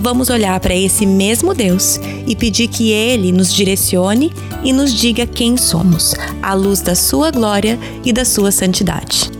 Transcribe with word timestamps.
vamos 0.00 0.30
olhar 0.30 0.58
para 0.60 0.74
esse 0.74 1.06
mesmo 1.06 1.54
Deus 1.54 1.98
e 2.26 2.36
pedir 2.36 2.68
que 2.68 2.90
Ele 2.90 3.32
nos 3.32 3.52
direcione 3.52 4.32
e 4.62 4.72
nos 4.72 4.92
diga 4.92 5.26
quem 5.26 5.56
somos, 5.56 6.14
à 6.42 6.54
luz 6.54 6.80
da 6.80 6.94
Sua 6.94 7.30
glória 7.30 7.78
e 8.04 8.12
da 8.12 8.24
Sua 8.24 8.50
santidade. 8.50 9.30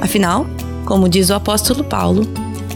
Afinal, 0.00 0.46
como 0.84 1.08
diz 1.08 1.30
o 1.30 1.34
apóstolo 1.34 1.82
Paulo, 1.82 2.26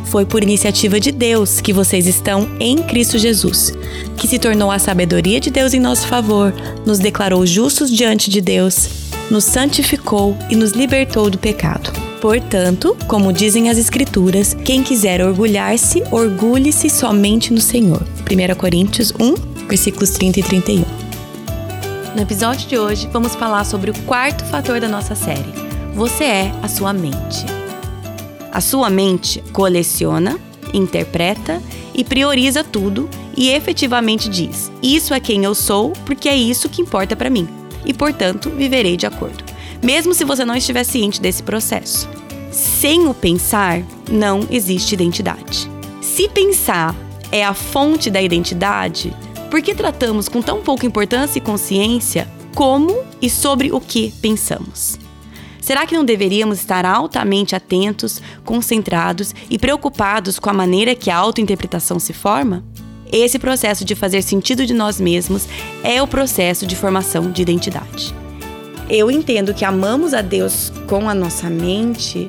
foi 0.06 0.24
por 0.24 0.42
iniciativa 0.42 0.98
de 0.98 1.12
Deus 1.12 1.60
que 1.60 1.72
vocês 1.72 2.06
estão 2.06 2.48
em 2.58 2.78
Cristo 2.78 3.18
Jesus, 3.18 3.72
que 4.16 4.26
se 4.26 4.38
tornou 4.38 4.70
a 4.70 4.78
sabedoria 4.78 5.38
de 5.38 5.50
Deus 5.50 5.74
em 5.74 5.80
nosso 5.80 6.06
favor, 6.06 6.54
nos 6.86 6.98
declarou 6.98 7.44
justos 7.46 7.90
diante 7.90 8.30
de 8.30 8.40
Deus, 8.40 8.88
nos 9.30 9.44
santificou 9.44 10.36
e 10.48 10.56
nos 10.56 10.72
libertou 10.72 11.28
do 11.28 11.38
pecado. 11.38 12.07
Portanto, 12.20 12.96
como 13.06 13.32
dizem 13.32 13.70
as 13.70 13.78
Escrituras, 13.78 14.52
quem 14.64 14.82
quiser 14.82 15.24
orgulhar-se, 15.24 16.02
orgulhe-se 16.10 16.90
somente 16.90 17.52
no 17.52 17.60
Senhor. 17.60 18.02
1 18.28 18.54
Coríntios 18.56 19.12
1, 19.12 19.66
versículos 19.68 20.10
30 20.10 20.40
e 20.40 20.42
31. 20.42 20.84
No 22.16 22.22
episódio 22.22 22.68
de 22.68 22.76
hoje, 22.76 23.08
vamos 23.12 23.36
falar 23.36 23.64
sobre 23.64 23.92
o 23.92 23.98
quarto 24.00 24.44
fator 24.46 24.80
da 24.80 24.88
nossa 24.88 25.14
série. 25.14 25.52
Você 25.94 26.24
é 26.24 26.52
a 26.60 26.66
sua 26.66 26.92
mente. 26.92 27.46
A 28.50 28.60
sua 28.60 28.90
mente 28.90 29.40
coleciona, 29.52 30.40
interpreta 30.74 31.62
e 31.94 32.02
prioriza 32.02 32.64
tudo 32.64 33.08
e 33.36 33.50
efetivamente 33.50 34.28
diz: 34.28 34.72
Isso 34.82 35.14
é 35.14 35.20
quem 35.20 35.44
eu 35.44 35.54
sou, 35.54 35.92
porque 36.04 36.28
é 36.28 36.36
isso 36.36 36.68
que 36.68 36.82
importa 36.82 37.14
para 37.14 37.30
mim. 37.30 37.46
E, 37.86 37.94
portanto, 37.94 38.50
viverei 38.50 38.96
de 38.96 39.06
acordo 39.06 39.47
mesmo 39.82 40.14
se 40.14 40.24
você 40.24 40.44
não 40.44 40.54
estiver 40.54 40.84
ciente 40.84 41.20
desse 41.20 41.42
processo. 41.42 42.08
Sem 42.50 43.06
o 43.06 43.14
pensar, 43.14 43.82
não 44.10 44.46
existe 44.50 44.94
identidade. 44.94 45.70
Se 46.00 46.28
pensar 46.28 46.94
é 47.30 47.44
a 47.44 47.54
fonte 47.54 48.10
da 48.10 48.20
identidade, 48.20 49.14
por 49.50 49.62
que 49.62 49.74
tratamos 49.74 50.28
com 50.28 50.42
tão 50.42 50.62
pouca 50.62 50.86
importância 50.86 51.38
e 51.38 51.42
consciência 51.42 52.28
como 52.54 53.04
e 53.20 53.30
sobre 53.30 53.70
o 53.72 53.80
que 53.80 54.12
pensamos? 54.20 54.98
Será 55.60 55.86
que 55.86 55.94
não 55.94 56.04
deveríamos 56.04 56.58
estar 56.58 56.86
altamente 56.86 57.54
atentos, 57.54 58.22
concentrados 58.44 59.34
e 59.50 59.58
preocupados 59.58 60.38
com 60.38 60.48
a 60.48 60.54
maneira 60.54 60.94
que 60.94 61.10
a 61.10 61.16
autointerpretação 61.16 61.98
se 61.98 62.12
forma? 62.12 62.64
Esse 63.12 63.38
processo 63.38 63.84
de 63.84 63.94
fazer 63.94 64.22
sentido 64.22 64.66
de 64.66 64.74
nós 64.74 65.00
mesmos 65.00 65.46
é 65.82 66.02
o 66.02 66.06
processo 66.06 66.66
de 66.66 66.76
formação 66.76 67.30
de 67.30 67.42
identidade. 67.42 68.14
Eu 68.90 69.10
entendo 69.10 69.52
que 69.52 69.64
amamos 69.64 70.14
a 70.14 70.22
Deus 70.22 70.72
com 70.86 71.08
a 71.08 71.14
nossa 71.14 71.50
mente 71.50 72.26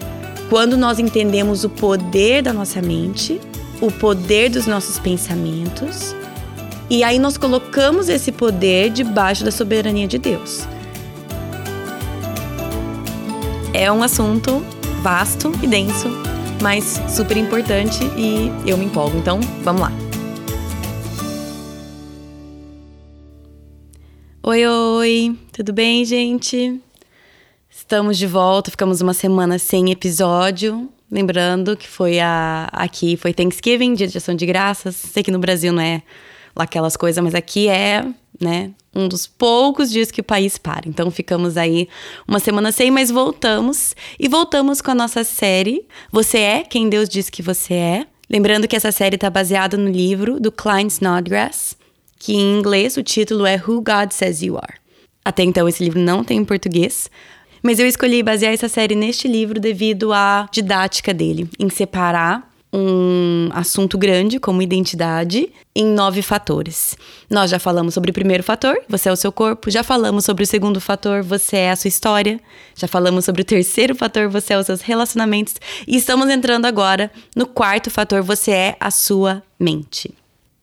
quando 0.50 0.76
nós 0.76 1.00
entendemos 1.00 1.64
o 1.64 1.70
poder 1.70 2.42
da 2.42 2.52
nossa 2.52 2.82
mente, 2.82 3.40
o 3.80 3.92
poder 3.92 4.50
dos 4.50 4.66
nossos 4.66 5.00
pensamentos, 5.00 6.16
e 6.90 7.04
aí 7.04 7.20
nós 7.20 7.38
colocamos 7.38 8.10
esse 8.10 8.32
poder 8.32 8.90
debaixo 8.90 9.46
da 9.46 9.52
soberania 9.52 10.08
de 10.08 10.18
Deus. 10.18 10.68
É 13.74 13.92
um 13.92 14.02
assunto 14.02 14.66
vasto 15.04 15.52
e 15.62 15.68
denso, 15.68 16.10
mas 16.62 17.00
super 17.08 17.38
importante 17.38 18.04
e 18.18 18.52
eu 18.66 18.76
me 18.76 18.86
empolgo. 18.86 19.18
Então, 19.18 19.40
vamos 19.64 19.82
lá. 19.82 20.09
Oi, 24.50 24.66
oi, 24.66 25.38
tudo 25.52 25.72
bem, 25.72 26.04
gente? 26.04 26.82
Estamos 27.70 28.18
de 28.18 28.26
volta, 28.26 28.72
ficamos 28.72 29.00
uma 29.00 29.14
semana 29.14 29.60
sem 29.60 29.92
episódio. 29.92 30.90
Lembrando 31.12 31.78
que 31.78 31.88
foi 31.88 32.20
a, 32.20 32.68
aqui 32.74 33.16
foi 33.16 33.32
Thanksgiving, 33.32 33.94
dia 33.94 34.08
de 34.08 34.18
ação 34.18 34.34
de 34.34 34.48
graças. 34.48 34.96
Sei 34.96 35.22
que 35.22 35.30
no 35.30 35.38
Brasil 35.38 35.72
não 35.72 35.84
é 35.84 36.02
lá 36.56 36.64
aquelas 36.64 36.98
coisas, 36.98 37.24
mas 37.24 37.36
aqui 37.36 37.70
é, 37.70 38.04
né, 38.42 38.72
um 38.92 39.08
dos 39.08 39.28
poucos 39.28 39.92
dias 39.92 40.10
que 40.10 40.22
o 40.22 40.24
país 40.24 40.58
para. 40.58 40.90
Então 40.90 41.12
ficamos 41.12 41.56
aí 41.56 41.88
uma 42.28 42.40
semana 42.40 42.72
sem, 42.72 42.90
mas 42.90 43.12
voltamos. 43.12 43.96
E 44.20 44.28
voltamos 44.28 44.82
com 44.82 44.90
a 44.90 44.96
nossa 44.96 45.24
série 45.24 45.86
Você 46.12 46.40
é 46.40 46.64
quem 46.64 46.90
Deus 46.90 47.08
diz 47.08 47.30
que 47.30 47.44
você 47.44 47.76
é. 47.76 48.08
Lembrando 48.28 48.68
que 48.68 48.76
essa 48.76 48.92
série 48.92 49.14
está 49.14 49.30
baseada 49.30 49.78
no 49.78 49.92
livro 49.92 50.40
do 50.40 50.52
Klein 50.52 50.88
Snodgrass, 50.88 51.78
que 52.20 52.34
em 52.34 52.60
inglês 52.60 52.98
o 52.98 53.02
título 53.02 53.46
é 53.46 53.56
Who 53.56 53.82
God 53.82 54.12
Says 54.12 54.44
You 54.44 54.58
Are. 54.58 54.76
Até 55.24 55.44
então 55.44 55.68
esse 55.68 55.84
livro 55.84 56.00
não 56.00 56.24
tem 56.24 56.40
em 56.40 56.46
português, 56.46 57.10
mas 57.64 57.80
eu 57.80 57.88
escolhi 57.88 58.22
basear 58.22 58.54
essa 58.54 58.68
série 58.70 58.96
neste 58.96 59.28
livro 59.28 59.60
devido 59.60 60.12
à 60.14 60.48
didática 60.52 61.14
dele, 61.14 61.50
em 61.58 61.70
separar 61.70 62.50
um 62.72 63.50
assunto 63.52 63.98
grande 63.98 64.40
como 64.40 64.62
identidade 64.62 65.52
em 65.76 65.86
nove 65.86 66.22
fatores. 66.22 66.96
Nós 67.30 67.50
já 67.50 67.58
falamos 67.58 67.94
sobre 67.94 68.12
o 68.12 68.14
primeiro 68.14 68.44
fator, 68.44 68.80
você 68.88 69.10
é 69.10 69.12
o 69.12 69.16
seu 69.16 69.32
corpo, 69.32 69.72
já 69.72 69.82
falamos 69.82 70.24
sobre 70.26 70.44
o 70.44 70.48
segundo 70.48 70.80
fator, 70.80 71.24
você 71.24 71.58
é 71.58 71.72
a 71.72 71.76
sua 71.76 71.88
história, 71.88 72.40
já 72.76 72.88
falamos 72.88 73.26
sobre 73.26 73.42
o 73.42 73.46
terceiro 73.46 73.96
fator, 73.96 74.30
você 74.30 74.54
é 74.54 74.60
os 74.60 74.68
seus 74.68 74.82
relacionamentos, 74.82 75.56
e 75.88 75.98
estamos 75.98 76.30
entrando 76.30 76.66
agora 76.66 77.12
no 77.36 77.48
quarto 77.48 77.90
fator, 77.90 78.22
você 78.22 78.52
é 78.52 78.78
a 78.80 78.92
sua 78.92 79.42
mente. 79.60 80.14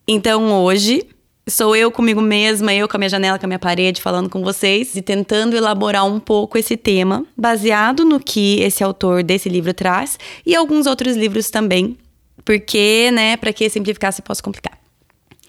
Então 0.06 0.62
hoje 0.62 1.04
Sou 1.48 1.76
eu 1.76 1.92
comigo 1.92 2.20
mesma, 2.20 2.74
eu 2.74 2.88
com 2.88 2.96
a 2.96 2.98
minha 2.98 3.08
janela, 3.08 3.38
com 3.38 3.46
a 3.46 3.48
minha 3.48 3.58
parede, 3.58 4.02
falando 4.02 4.28
com 4.28 4.42
vocês 4.42 4.96
e 4.96 5.00
tentando 5.00 5.56
elaborar 5.56 6.04
um 6.04 6.18
pouco 6.18 6.58
esse 6.58 6.76
tema, 6.76 7.24
baseado 7.36 8.04
no 8.04 8.18
que 8.18 8.60
esse 8.62 8.82
autor 8.82 9.22
desse 9.22 9.48
livro 9.48 9.72
traz 9.72 10.18
e 10.44 10.56
alguns 10.56 10.86
outros 10.86 11.14
livros 11.14 11.48
também, 11.48 11.96
porque, 12.44 13.12
né, 13.12 13.36
para 13.36 13.52
que 13.52 13.70
simplificar 13.70 14.12
se 14.12 14.22
posso 14.22 14.42
complicar. 14.42 14.76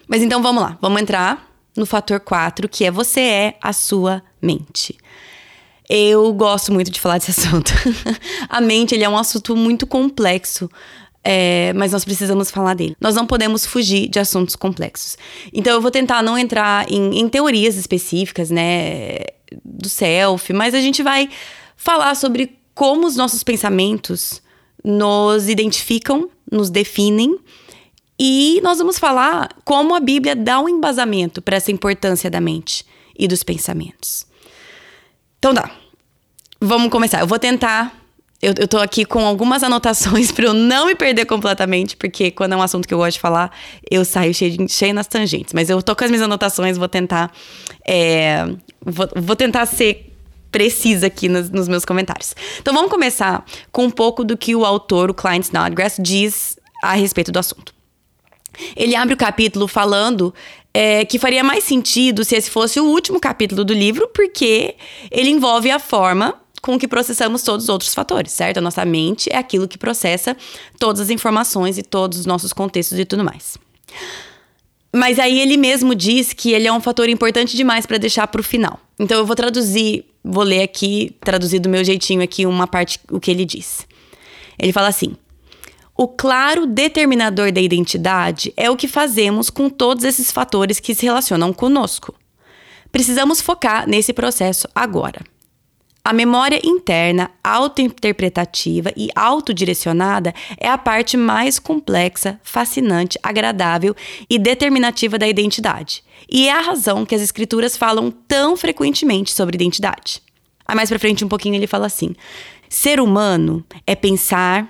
Mas 0.06 0.22
então 0.22 0.40
vamos 0.40 0.62
lá, 0.62 0.78
vamos 0.80 1.02
entrar 1.02 1.50
no 1.76 1.84
fator 1.84 2.20
4, 2.20 2.68
que 2.68 2.84
é 2.84 2.92
você 2.92 3.20
é 3.20 3.56
a 3.60 3.72
sua 3.72 4.22
mente. 4.40 4.96
Eu 5.90 6.32
gosto 6.32 6.72
muito 6.72 6.92
de 6.92 7.00
falar 7.00 7.18
desse 7.18 7.32
assunto. 7.40 7.72
a 8.48 8.60
mente 8.60 8.94
ele 8.94 9.02
é 9.02 9.08
um 9.08 9.18
assunto 9.18 9.56
muito 9.56 9.84
complexo 9.84 10.70
é, 11.24 11.72
mas 11.74 11.92
nós 11.92 12.04
precisamos 12.04 12.50
falar 12.50 12.74
dele. 12.74 12.96
Nós 13.00 13.14
não 13.14 13.26
podemos 13.26 13.66
fugir 13.66 14.08
de 14.08 14.18
assuntos 14.18 14.56
complexos. 14.56 15.16
Então 15.52 15.74
eu 15.74 15.80
vou 15.80 15.90
tentar 15.90 16.22
não 16.22 16.38
entrar 16.38 16.90
em, 16.90 17.18
em 17.18 17.28
teorias 17.28 17.76
específicas, 17.76 18.50
né, 18.50 19.18
do 19.64 19.88
self, 19.88 20.52
mas 20.52 20.74
a 20.74 20.80
gente 20.80 21.02
vai 21.02 21.28
falar 21.76 22.14
sobre 22.14 22.56
como 22.74 23.06
os 23.06 23.16
nossos 23.16 23.42
pensamentos 23.42 24.42
nos 24.84 25.48
identificam, 25.48 26.30
nos 26.50 26.70
definem. 26.70 27.36
E 28.18 28.60
nós 28.62 28.78
vamos 28.78 28.98
falar 28.98 29.48
como 29.64 29.94
a 29.94 30.00
Bíblia 30.00 30.34
dá 30.34 30.60
um 30.60 30.68
embasamento 30.68 31.40
para 31.40 31.56
essa 31.56 31.70
importância 31.70 32.30
da 32.30 32.40
mente 32.40 32.84
e 33.16 33.28
dos 33.28 33.42
pensamentos. 33.42 34.26
Então 35.38 35.54
dá. 35.54 35.70
Vamos 36.60 36.90
começar. 36.90 37.20
Eu 37.20 37.26
vou 37.26 37.38
tentar 37.38 37.96
eu, 38.40 38.54
eu 38.56 38.68
tô 38.68 38.78
aqui 38.78 39.04
com 39.04 39.26
algumas 39.26 39.62
anotações 39.62 40.30
para 40.32 40.46
eu 40.46 40.54
não 40.54 40.86
me 40.86 40.94
perder 40.94 41.24
completamente, 41.26 41.96
porque 41.96 42.30
quando 42.30 42.52
é 42.52 42.56
um 42.56 42.62
assunto 42.62 42.86
que 42.86 42.94
eu 42.94 42.98
gosto 42.98 43.14
de 43.14 43.20
falar, 43.20 43.50
eu 43.90 44.04
saio 44.04 44.32
cheio, 44.32 44.68
cheio 44.68 44.94
nas 44.94 45.06
tangentes. 45.06 45.52
Mas 45.52 45.68
eu 45.68 45.82
tô 45.82 45.94
com 45.94 46.04
as 46.04 46.10
minhas 46.10 46.22
anotações, 46.22 46.78
vou 46.78 46.88
tentar. 46.88 47.32
É, 47.86 48.46
vou, 48.80 49.08
vou 49.16 49.36
tentar 49.36 49.66
ser 49.66 50.04
precisa 50.50 51.08
aqui 51.08 51.28
nos, 51.28 51.50
nos, 51.50 51.68
meus 51.68 51.84
comentários. 51.84 52.34
Então 52.58 52.72
vamos 52.72 52.90
começar 52.90 53.44
com 53.70 53.84
um 53.84 53.90
pouco 53.90 54.24
do 54.24 54.36
que 54.36 54.56
o 54.56 54.64
autor, 54.64 55.10
o 55.10 55.14
Klein 55.14 55.40
Snodgrass, 55.40 55.96
diz 56.00 56.58
a 56.82 56.94
respeito 56.94 57.30
do 57.30 57.38
assunto. 57.38 57.74
Ele 58.74 58.96
abre 58.96 59.14
o 59.14 59.16
capítulo 59.16 59.68
falando 59.68 60.34
é, 60.72 61.04
que 61.04 61.18
faria 61.18 61.44
mais 61.44 61.64
sentido 61.64 62.24
se 62.24 62.34
esse 62.34 62.50
fosse 62.50 62.80
o 62.80 62.86
último 62.86 63.20
capítulo 63.20 63.64
do 63.64 63.74
livro, 63.74 64.08
porque 64.08 64.74
ele 65.10 65.28
envolve 65.28 65.70
a 65.70 65.78
forma 65.78 66.34
com 66.60 66.78
que 66.78 66.88
processamos 66.88 67.42
todos 67.42 67.64
os 67.64 67.68
outros 67.68 67.94
fatores, 67.94 68.32
certo? 68.32 68.58
A 68.58 68.60
nossa 68.60 68.84
mente 68.84 69.28
é 69.32 69.36
aquilo 69.36 69.68
que 69.68 69.78
processa 69.78 70.36
todas 70.78 71.00
as 71.00 71.10
informações 71.10 71.78
e 71.78 71.82
todos 71.82 72.18
os 72.18 72.26
nossos 72.26 72.52
contextos 72.52 72.98
e 72.98 73.04
tudo 73.04 73.24
mais. 73.24 73.56
Mas 74.94 75.18
aí 75.18 75.38
ele 75.40 75.56
mesmo 75.56 75.94
diz 75.94 76.32
que 76.32 76.52
ele 76.52 76.66
é 76.66 76.72
um 76.72 76.80
fator 76.80 77.08
importante 77.08 77.56
demais 77.56 77.84
para 77.84 77.98
deixar 77.98 78.26
para 78.26 78.40
o 78.40 78.44
final. 78.44 78.80
Então 78.98 79.18
eu 79.18 79.26
vou 79.26 79.36
traduzir, 79.36 80.04
vou 80.24 80.42
ler 80.42 80.62
aqui, 80.62 81.14
traduzir 81.20 81.58
do 81.58 81.68
meu 81.68 81.84
jeitinho 81.84 82.22
aqui 82.22 82.46
uma 82.46 82.66
parte 82.66 82.98
o 83.10 83.20
que 83.20 83.30
ele 83.30 83.44
diz. 83.44 83.86
Ele 84.58 84.72
fala 84.72 84.88
assim: 84.88 85.14
O 85.94 86.08
claro 86.08 86.66
determinador 86.66 87.52
da 87.52 87.60
identidade 87.60 88.52
é 88.56 88.70
o 88.70 88.76
que 88.76 88.88
fazemos 88.88 89.50
com 89.50 89.68
todos 89.68 90.04
esses 90.04 90.32
fatores 90.32 90.80
que 90.80 90.94
se 90.94 91.04
relacionam 91.04 91.52
conosco. 91.52 92.14
Precisamos 92.90 93.40
focar 93.40 93.86
nesse 93.86 94.14
processo 94.14 94.66
agora. 94.74 95.20
A 96.04 96.12
memória 96.12 96.58
interna, 96.64 97.30
autointerpretativa 97.44 98.90
e 98.96 99.08
autodirecionada 99.14 100.34
é 100.56 100.68
a 100.68 100.78
parte 100.78 101.16
mais 101.16 101.58
complexa, 101.58 102.40
fascinante, 102.42 103.18
agradável 103.22 103.94
e 104.28 104.38
determinativa 104.38 105.18
da 105.18 105.28
identidade. 105.28 106.02
E 106.30 106.48
é 106.48 106.52
a 106.52 106.62
razão 106.62 107.04
que 107.04 107.14
as 107.14 107.20
escrituras 107.20 107.76
falam 107.76 108.10
tão 108.10 108.56
frequentemente 108.56 109.32
sobre 109.32 109.56
identidade. 109.56 110.22
Aí 110.66 110.74
mais 110.74 110.88
pra 110.88 110.98
frente 110.98 111.24
um 111.24 111.28
pouquinho 111.28 111.54
ele 111.54 111.66
fala 111.66 111.86
assim: 111.86 112.14
ser 112.68 113.00
humano 113.00 113.64
é 113.86 113.94
pensar, 113.94 114.66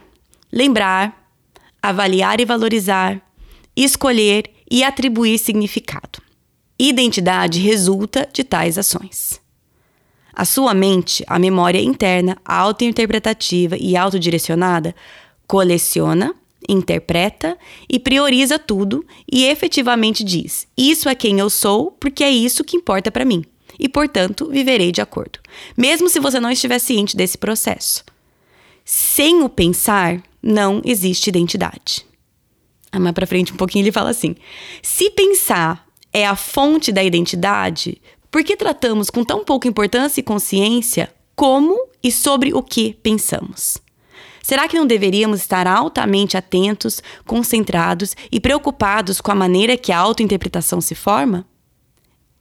lembrar, 0.53 1.31
avaliar 1.83 2.41
e 2.41 2.45
valorizar, 2.45 3.21
escolher 3.77 4.51
e 4.71 4.83
atribuir 4.83 5.39
significado. 5.39 6.21
Identidade 6.79 7.61
resulta 7.61 8.29
de 8.33 8.45
tais 8.45 8.79
ações. 8.79 9.41
A 10.38 10.44
sua 10.44 10.73
mente, 10.73 11.25
a 11.26 11.37
memória 11.37 11.81
interna, 11.81 12.38
autointerpretativa 12.44 13.76
e 13.76 13.96
autodirecionada, 13.96 14.94
coleciona, 15.49 16.32
interpreta 16.69 17.58
e 17.90 17.99
prioriza 17.99 18.56
tudo 18.56 19.05
e 19.29 19.46
efetivamente 19.46 20.23
diz: 20.23 20.69
Isso 20.76 21.08
é 21.08 21.14
quem 21.17 21.40
eu 21.40 21.50
sou 21.50 21.90
porque 21.90 22.23
é 22.23 22.31
isso 22.31 22.62
que 22.62 22.76
importa 22.76 23.11
para 23.11 23.25
mim 23.25 23.44
e, 23.81 23.88
portanto, 23.88 24.49
viverei 24.49 24.93
de 24.93 25.00
acordo, 25.00 25.40
mesmo 25.76 26.08
se 26.08 26.20
você 26.20 26.38
não 26.38 26.52
estiver 26.52 26.79
ciente 26.79 27.17
desse 27.17 27.37
processo. 27.37 28.05
Sem 28.84 29.43
o 29.43 29.49
pensar, 29.49 30.23
não 30.41 30.81
existe 30.84 31.31
identidade. 31.31 32.06
Ah, 32.93 33.00
mais 33.00 33.12
para 33.12 33.26
frente 33.26 33.52
um 33.52 33.56
pouquinho 33.56 33.82
ele 33.82 33.91
fala 33.91 34.11
assim: 34.11 34.37
se 34.82 35.11
pensar 35.11 35.84
é 36.12 36.25
a 36.25 36.37
fonte 36.37 36.93
da 36.93 37.02
identidade, 37.02 38.00
por 38.31 38.45
que 38.45 38.57
tratamos 38.57 39.11
com 39.11 39.25
tão 39.25 39.45
pouca 39.45 39.69
importância 39.69 40.21
e 40.21 40.25
consciência 40.25 41.13
como 41.35 41.89
e 42.03 42.11
sobre 42.11 42.53
o 42.53 42.63
que 42.63 42.95
pensamos? 42.95 43.79
Será 44.43 44.67
que 44.67 44.77
não 44.77 44.87
deveríamos 44.87 45.41
estar 45.41 45.67
altamente 45.67 46.37
atentos, 46.37 47.03
concentrados 47.27 48.17
e 48.33 48.41
preocupados 48.41 49.21
com 49.21 49.31
a 49.31 49.35
maneira 49.35 49.77
que 49.77 49.93
a 49.93 49.99
autointerpretação 49.99 50.81
se 50.81 50.95
forma? 50.95 51.47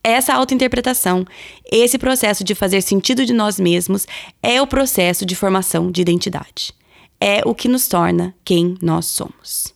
Essa 0.02 0.32
autointerpretação, 0.34 1.26
esse 1.70 1.98
processo 1.98 2.42
de 2.42 2.54
fazer 2.54 2.80
sentido 2.80 3.26
de 3.26 3.34
nós 3.34 3.60
mesmos, 3.60 4.06
é 4.42 4.62
o 4.62 4.66
processo 4.66 5.26
de 5.26 5.36
formação 5.36 5.90
de 5.90 6.00
identidade. 6.00 6.72
É 7.20 7.42
o 7.44 7.54
que 7.54 7.68
nos 7.68 7.88
torna 7.88 8.34
quem 8.44 8.76
nós 8.80 9.06
somos. 9.06 9.74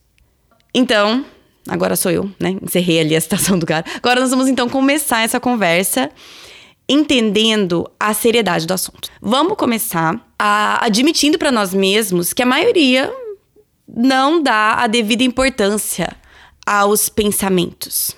Então, 0.75 1.27
agora 1.69 1.97
sou 1.97 2.11
eu, 2.11 2.31
né? 2.39 2.57
Encerrei 2.63 3.01
ali 3.01 3.17
a 3.17 3.21
citação 3.21 3.59
do 3.59 3.67
cara. 3.67 3.85
Agora 3.97 4.21
nós 4.21 4.31
vamos 4.31 4.49
então 4.49 4.69
começar 4.69 5.23
essa 5.23 5.41
conversa 5.41 6.11
entendendo 6.89 7.89
a 7.99 8.13
seriedade 8.13 8.67
do 8.67 8.75
assunto. 8.75 9.11
Vamos 9.21 9.57
começar 9.57 10.21
a, 10.39 10.85
admitindo 10.85 11.39
para 11.39 11.53
nós 11.53 11.73
mesmos 11.73 12.33
que 12.33 12.43
a 12.43 12.47
maioria 12.47 13.13
não 13.89 14.43
dá 14.43 14.75
a 14.75 14.87
devida 14.87 15.23
importância 15.23 16.17
aos 16.67 17.09
pensamentos, 17.09 18.17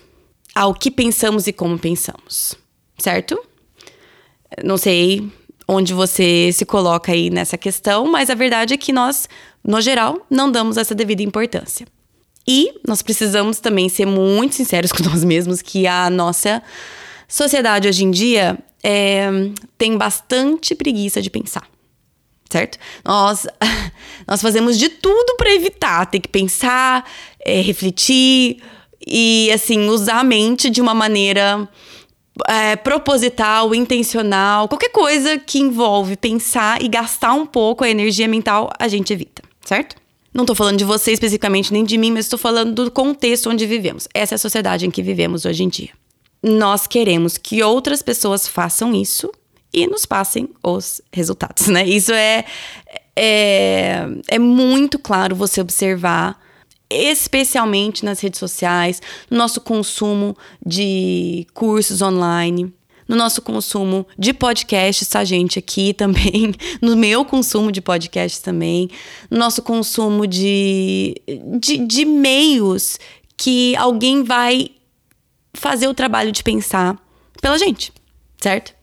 ao 0.55 0.75
que 0.75 0.91
pensamos 0.91 1.47
e 1.47 1.53
como 1.53 1.79
pensamos, 1.79 2.55
certo? 2.99 3.41
Não 4.63 4.77
sei 4.77 5.31
onde 5.67 5.95
você 5.95 6.51
se 6.53 6.65
coloca 6.65 7.13
aí 7.13 7.31
nessa 7.31 7.57
questão, 7.57 8.07
mas 8.07 8.29
a 8.29 8.35
verdade 8.35 8.75
é 8.75 8.77
que 8.77 8.93
nós, 8.93 9.29
no 9.63 9.81
geral, 9.81 10.25
não 10.29 10.51
damos 10.51 10.77
essa 10.77 10.95
devida 10.95 11.23
importância. 11.23 11.87
E 12.47 12.75
nós 12.87 13.03
precisamos 13.03 13.59
também 13.59 13.89
ser 13.89 14.07
muito 14.07 14.55
sinceros 14.55 14.93
com 14.93 15.03
nós 15.09 15.25
mesmos 15.25 15.63
que 15.63 15.87
a 15.87 16.11
nossa 16.11 16.63
sociedade 17.27 17.89
hoje 17.89 18.05
em 18.05 18.11
dia 18.11 18.59
é, 18.83 19.29
tem 19.79 19.97
bastante 19.97 20.75
preguiça 20.75 21.23
de 21.23 21.31
pensar. 21.31 21.67
Certo? 22.51 22.79
Nós, 23.05 23.47
nós 24.29 24.41
fazemos 24.43 24.79
de 24.79 24.89
tudo 24.89 25.37
para 25.37 25.53
evitar 25.53 26.07
ter 26.07 26.21
que 26.21 26.29
pensar, 26.29 27.09
é, 27.45 27.61
refletir 27.61 28.59
e, 29.07 29.51
assim, 29.53 29.89
usar 29.89 30.21
a 30.21 30.25
mente 30.25 30.71
de 30.71 30.81
uma 30.81 30.95
maneira 30.95 31.69
é, 32.47 32.77
proposital, 32.77 33.75
intencional, 33.75 34.69
qualquer 34.69 34.91
coisa 34.91 35.39
que 35.39 35.59
envolve 35.59 36.17
pensar 36.17 36.83
e 36.83 36.89
gastar 36.89 37.33
um 37.33 37.47
pouco 37.47 37.85
a 37.85 37.89
energia 37.89 38.29
mental, 38.29 38.71
a 38.79 38.89
gente 38.89 39.13
evita, 39.13 39.43
certo? 39.65 39.97
Não 40.35 40.43
estou 40.43 40.57
falando 40.57 40.77
de 40.77 40.85
você 40.85 41.13
especificamente, 41.13 41.73
nem 41.73 41.85
de 41.85 41.97
mim, 41.97 42.11
mas 42.11 42.25
estou 42.25 42.39
falando 42.39 42.75
do 42.75 42.91
contexto 42.91 43.49
onde 43.49 43.65
vivemos. 43.67 44.09
Essa 44.13 44.35
é 44.35 44.37
a 44.37 44.39
sociedade 44.39 44.85
em 44.85 44.91
que 44.91 45.01
vivemos 45.01 45.45
hoje 45.45 45.63
em 45.63 45.69
dia. 45.69 45.91
Nós 46.43 46.89
queremos 46.89 47.39
que 47.39 47.63
outras 47.63 48.03
pessoas 48.03 48.49
façam 48.49 48.93
isso 48.93 49.31
e 49.73 49.87
nos 49.87 50.05
passem 50.05 50.49
os 50.63 51.01
resultados, 51.13 51.69
né? 51.69 51.87
Isso 51.87 52.13
é, 52.13 52.45
é, 53.15 54.07
é 54.27 54.39
muito 54.39 54.99
claro 54.99 55.37
você 55.37 55.61
observar, 55.61 56.39
especialmente 56.91 58.05
nas 58.05 58.19
redes 58.19 58.41
sociais, 58.41 59.01
no 59.31 59.39
nosso 59.39 59.61
consumo 59.61 60.37
de 60.65 61.47
cursos 61.55 62.03
online 62.03 62.75
no 63.07 63.17
nosso 63.17 63.43
consumo 63.43 64.07
de 64.19 64.33
podcasts, 64.33 65.07
tá, 65.09 65.25
gente? 65.25 65.59
Aqui 65.59 65.93
também, 65.95 66.55
no 66.81 66.97
meu 66.97 67.25
consumo 67.25 67.71
de 67.71 67.81
podcasts 67.81 68.41
também, 68.41 68.89
no 69.31 69.39
nosso 69.39 69.63
consumo 69.63 70.27
de, 70.27 71.15
de, 71.59 71.79
de 71.79 72.05
meios 72.05 72.99
que 73.37 73.75
alguém 73.77 74.23
vai 74.23 74.71
fazer 75.53 75.89
o 75.89 75.95
trabalho 75.95 76.33
de 76.33 76.43
pensar 76.43 76.97
pela 77.41 77.59
gente, 77.59 77.93
certo? 78.41 78.75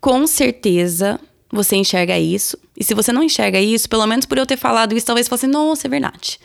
Com 0.00 0.26
certeza 0.26 1.20
você 1.50 1.76
enxerga 1.76 2.18
isso. 2.18 2.58
E 2.76 2.82
se 2.82 2.94
você 2.94 3.12
não 3.12 3.22
enxerga 3.22 3.60
isso, 3.60 3.88
pelo 3.88 4.06
menos 4.06 4.26
por 4.26 4.36
eu 4.36 4.46
ter 4.46 4.56
falado 4.56 4.96
isso, 4.96 5.06
talvez 5.06 5.26
você 5.26 5.30
fale 5.30 5.40
assim, 5.40 5.46
nossa, 5.46 5.86
é 5.86 5.90
verdade. 5.90 6.38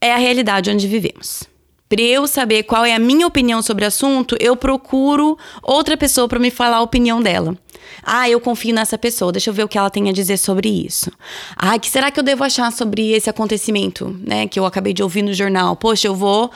É 0.00 0.12
a 0.12 0.16
realidade 0.16 0.70
onde 0.70 0.86
vivemos. 0.86 1.44
Para 1.90 2.02
eu 2.02 2.24
saber 2.28 2.62
qual 2.62 2.84
é 2.84 2.94
a 2.94 3.00
minha 3.00 3.26
opinião 3.26 3.60
sobre 3.60 3.84
o 3.84 3.88
assunto, 3.88 4.36
eu 4.38 4.54
procuro 4.54 5.36
outra 5.60 5.96
pessoa 5.96 6.28
para 6.28 6.38
me 6.38 6.48
falar 6.48 6.76
a 6.76 6.82
opinião 6.82 7.20
dela. 7.20 7.58
Ah, 8.04 8.30
eu 8.30 8.40
confio 8.40 8.72
nessa 8.72 8.96
pessoa, 8.96 9.32
deixa 9.32 9.50
eu 9.50 9.54
ver 9.54 9.64
o 9.64 9.68
que 9.68 9.76
ela 9.76 9.90
tem 9.90 10.08
a 10.08 10.12
dizer 10.12 10.36
sobre 10.36 10.68
isso. 10.68 11.10
Ah, 11.56 11.76
que 11.80 11.90
será 11.90 12.12
que 12.12 12.20
eu 12.20 12.22
devo 12.22 12.44
achar 12.44 12.70
sobre 12.70 13.10
esse 13.10 13.28
acontecimento, 13.28 14.16
né, 14.24 14.46
que 14.46 14.60
eu 14.60 14.64
acabei 14.64 14.92
de 14.92 15.02
ouvir 15.02 15.22
no 15.22 15.34
jornal? 15.34 15.74
Poxa, 15.74 16.06
eu 16.06 16.14
vou 16.14 16.52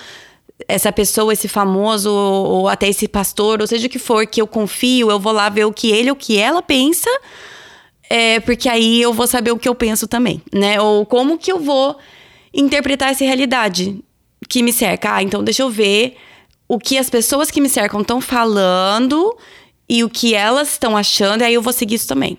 essa 0.68 0.92
pessoa, 0.92 1.32
esse 1.32 1.48
famoso, 1.48 2.12
ou 2.12 2.68
até 2.68 2.88
esse 2.88 3.08
pastor, 3.08 3.60
ou 3.60 3.66
seja 3.66 3.88
o 3.88 3.90
que 3.90 3.98
for, 3.98 4.24
que 4.28 4.40
eu 4.40 4.46
confio, 4.46 5.10
eu 5.10 5.18
vou 5.18 5.32
lá 5.32 5.48
ver 5.48 5.64
o 5.64 5.72
que 5.72 5.90
ele 5.90 6.10
ou 6.10 6.14
o 6.14 6.18
que 6.18 6.38
ela 6.38 6.62
pensa, 6.62 7.10
é, 8.08 8.38
porque 8.38 8.68
aí 8.68 9.02
eu 9.02 9.12
vou 9.12 9.26
saber 9.26 9.50
o 9.50 9.58
que 9.58 9.68
eu 9.68 9.74
penso 9.74 10.06
também, 10.06 10.40
né? 10.52 10.80
Ou 10.80 11.04
como 11.04 11.36
que 11.36 11.50
eu 11.50 11.58
vou 11.58 11.96
interpretar 12.54 13.10
essa 13.10 13.24
realidade 13.24 14.00
que 14.48 14.62
me 14.62 14.72
cerca. 14.72 15.14
Ah, 15.14 15.22
então 15.22 15.42
deixa 15.42 15.62
eu 15.62 15.70
ver 15.70 16.16
o 16.68 16.78
que 16.78 16.98
as 16.98 17.10
pessoas 17.10 17.50
que 17.50 17.60
me 17.60 17.68
cercam 17.68 18.00
estão 18.00 18.20
falando 18.20 19.36
e 19.88 20.02
o 20.02 20.08
que 20.08 20.34
elas 20.34 20.70
estão 20.70 20.96
achando, 20.96 21.42
e 21.42 21.44
aí 21.44 21.54
eu 21.54 21.62
vou 21.62 21.72
seguir 21.72 21.96
isso 21.96 22.08
também. 22.08 22.38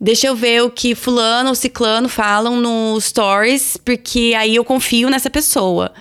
Deixa 0.00 0.26
eu 0.26 0.36
ver 0.36 0.62
o 0.62 0.70
que 0.70 0.94
fulano 0.94 1.50
ou 1.50 1.54
ciclano 1.54 2.08
falam 2.08 2.56
no 2.60 3.00
stories, 3.00 3.76
porque 3.76 4.34
aí 4.36 4.56
eu 4.56 4.64
confio 4.64 5.08
nessa 5.08 5.30
pessoa. 5.30 5.92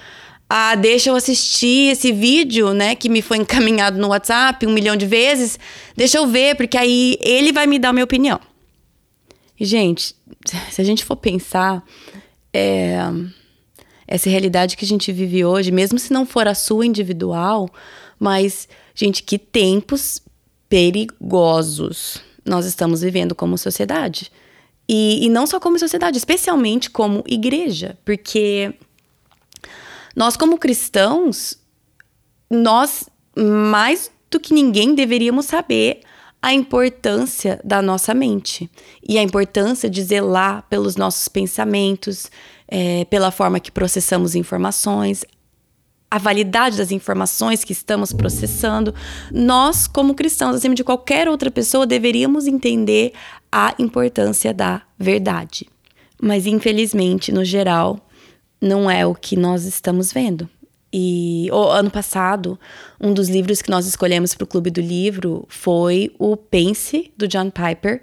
Ah, 0.50 0.76
deixa 0.76 1.10
eu 1.10 1.16
assistir 1.16 1.92
esse 1.92 2.12
vídeo, 2.12 2.74
né, 2.74 2.96
que 2.96 3.10
me 3.10 3.22
foi 3.22 3.38
encaminhado 3.38 3.98
no 3.98 4.10
WhatsApp 4.10 4.66
um 4.66 4.72
milhão 4.72 4.96
de 4.96 5.06
vezes. 5.06 5.58
Deixa 5.96 6.18
eu 6.18 6.28
ver, 6.28 6.56
porque 6.56 6.78
aí 6.78 7.18
ele 7.22 7.52
vai 7.52 7.68
me 7.68 7.80
dar 7.80 7.90
a 7.90 7.94
minha 7.94 8.04
opinião. 8.04 8.40
E, 9.60 9.66
gente, 9.66 10.16
se 10.70 10.82
a 10.82 10.84
gente 10.84 11.04
for 11.04 11.16
pensar, 11.16 11.84
é 12.54 13.00
essa 14.08 14.30
realidade 14.30 14.78
que 14.78 14.86
a 14.86 14.88
gente 14.88 15.12
vive 15.12 15.44
hoje, 15.44 15.72
mesmo 15.72 15.98
se 15.98 16.14
não 16.14 16.26
for 16.26 16.48
a 16.48 16.56
sua 16.56 16.86
individual, 16.86 17.70
mas, 18.20 18.68
gente, 18.94 19.24
que 19.24 19.38
tempos 19.38 20.22
perigosos 20.70 22.22
nós 22.46 22.66
estamos 22.66 23.02
vivendo 23.02 23.34
como 23.34 23.58
sociedade. 23.58 24.32
E, 24.88 25.26
e 25.26 25.30
não 25.30 25.48
só 25.48 25.60
como 25.60 25.80
sociedade, 25.80 26.18
especialmente 26.18 26.90
como 26.90 27.24
igreja, 27.26 27.98
porque 28.06 28.76
nós, 30.16 30.38
como 30.38 30.60
cristãos, 30.60 31.58
nós 32.50 33.10
mais 33.36 34.12
do 34.30 34.40
que 34.40 34.54
ninguém 34.54 34.94
deveríamos 34.94 35.46
saber 35.46 36.02
a 36.46 36.54
importância 36.54 37.60
da 37.64 37.82
nossa 37.82 38.14
mente 38.14 38.70
e 39.02 39.18
a 39.18 39.24
importância 39.24 39.90
de 39.90 40.04
zelar 40.04 40.64
pelos 40.70 40.96
nossos 40.96 41.28
pensamentos, 41.28 42.30
é, 42.68 43.04
pela 43.06 43.32
forma 43.32 43.60
que 43.60 43.72
processamos 43.72 44.36
informações, 44.36 45.26
a 46.10 46.20
validade 46.20 46.78
das 46.78 46.92
informações 46.92 47.64
que 47.64 47.74
estamos 47.74 48.14
processando. 48.14 48.94
Nós, 49.32 49.88
como 49.88 50.14
cristãos, 50.14 50.56
acima 50.58 50.76
de 50.76 50.84
qualquer 50.84 51.28
outra 51.28 51.50
pessoa, 51.50 51.88
deveríamos 51.88 52.46
entender 52.46 53.14
a 53.52 53.74
importância 53.80 54.54
da 54.54 54.84
verdade. 55.00 55.68
Mas, 56.22 56.46
infelizmente, 56.46 57.32
no 57.32 57.44
geral, 57.44 58.08
não 58.62 58.88
é 58.88 59.04
o 59.04 59.16
que 59.16 59.36
nós 59.36 59.66
estamos 59.66 60.14
vendo. 60.14 60.48
E 60.98 61.50
o 61.52 61.64
ano 61.72 61.92
passado, 61.92 62.58
um 63.02 63.14
dos 63.14 63.28
livros 63.28 63.62
que 63.62 63.70
nós 63.70 63.86
escolhemos 63.86 64.34
para 64.34 64.46
o 64.46 64.48
Clube 64.48 64.72
do 64.72 64.80
Livro 64.80 65.46
foi 65.50 66.10
o 66.18 66.38
Pense, 66.38 67.12
do 67.18 67.28
John 67.28 67.52
Piper. 67.52 68.02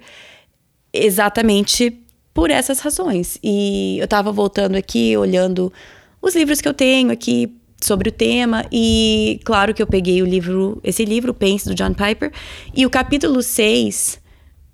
exatamente 0.93 1.99
por 2.35 2.51
essas 2.51 2.79
razões. 2.79 3.39
E 3.43 3.97
eu 3.99 4.07
tava 4.07 4.31
voltando 4.31 4.75
aqui, 4.75 5.17
olhando 5.17 5.73
os 6.21 6.35
livros 6.35 6.61
que 6.61 6.67
eu 6.67 6.73
tenho 6.73 7.11
aqui 7.11 7.57
sobre 7.81 8.09
o 8.09 8.11
tema 8.11 8.63
e 8.71 9.39
claro 9.43 9.73
que 9.73 9.81
eu 9.81 9.87
peguei 9.87 10.21
o 10.21 10.25
livro, 10.25 10.79
esse 10.83 11.03
livro, 11.03 11.33
Pense 11.33 11.67
do 11.67 11.73
John 11.73 11.95
Piper, 11.95 12.31
e 12.75 12.85
o 12.85 12.91
capítulo 12.91 13.41
6 13.41 14.21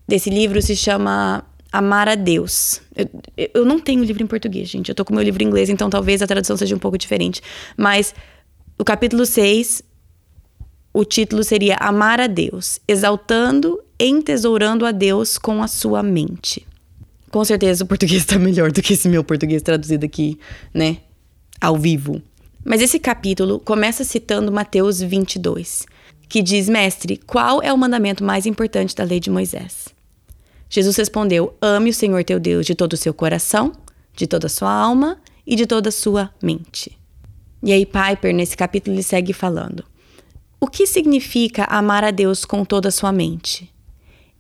desse 0.06 0.30
livro 0.30 0.62
se 0.62 0.76
chama 0.76 1.46
Amar 1.72 2.10
a 2.10 2.16
Deus. 2.16 2.82
Eu, 2.96 3.52
eu 3.54 3.66
não 3.66 3.80
tenho 3.80 4.04
livro 4.04 4.24
em 4.24 4.28
português, 4.28 4.70
gente. 4.70 4.90
Eu 4.90 4.96
tô 4.96 5.06
com 5.06 5.14
meu 5.14 5.24
livro 5.24 5.44
em 5.44 5.48
inglês, 5.48 5.70
então 5.70 5.90
talvez 5.90 6.22
a 6.22 6.28
tradução 6.28 6.58
seja 6.58 6.76
um 6.76 6.80
pouco 6.80 6.98
diferente, 6.98 7.42
mas 7.78 8.14
o 8.78 8.84
capítulo 8.84 9.26
6 9.26 9.84
o 10.94 11.06
título 11.06 11.44
seria 11.44 11.76
Amar 11.76 12.20
a 12.20 12.28
Deus, 12.28 12.80
exaltando, 12.88 13.80
entesourando 14.00 14.86
a 14.86 14.92
Deus 14.92 15.38
com 15.38 15.62
a 15.62 15.68
sua 15.68 16.02
mente. 16.02 16.66
Com 17.30 17.46
certeza 17.46 17.84
o 17.84 17.88
português 17.88 18.22
está 18.22 18.40
melhor 18.40 18.72
do 18.72 18.82
que 18.82 18.94
esse 18.94 19.08
meu 19.08 19.24
português 19.24 19.62
traduzido 19.62 20.06
aqui, 20.06 20.40
né? 20.74 20.98
Ao 21.62 21.78
vivo. 21.78 22.22
Mas 22.66 22.82
esse 22.82 23.00
capítulo 23.00 23.60
começa 23.60 24.04
citando 24.04 24.52
Mateus 24.52 25.00
22, 25.00 25.86
que 26.28 26.42
diz: 26.42 26.68
Mestre, 26.68 27.18
qual 27.18 27.62
é 27.62 27.72
o 27.72 27.78
mandamento 27.78 28.24
mais 28.24 28.46
importante 28.46 28.96
da 28.96 29.04
lei 29.04 29.20
de 29.20 29.30
Moisés? 29.30 29.99
Jesus 30.70 30.96
respondeu: 30.96 31.56
Ame 31.62 31.90
o 31.90 31.94
Senhor 31.94 32.24
teu 32.24 32.40
Deus 32.40 32.66
de 32.66 32.76
todo 32.76 32.94
o 32.94 32.98
seu 32.98 33.14
coração, 33.14 33.74
de 34.16 34.28
toda 34.28 34.48
a 34.48 34.50
sua 34.50 34.72
alma 34.72 35.20
e 35.46 35.56
de 35.56 35.66
toda 35.66 35.90
a 35.90 35.92
sua 35.92 36.32
mente. 36.42 36.98
E 37.64 37.74
aí, 37.74 37.86
Piper, 37.86 38.34
nesse 38.34 38.56
capítulo, 38.56 38.96
ele 38.96 39.04
segue 39.04 39.34
falando: 39.34 39.84
O 40.60 40.68
que 40.68 40.86
significa 40.86 41.66
amar 41.66 42.04
a 42.04 42.12
Deus 42.12 42.46
com 42.46 42.64
toda 42.64 42.90
a 42.90 42.92
sua 42.92 43.12
mente? 43.12 43.74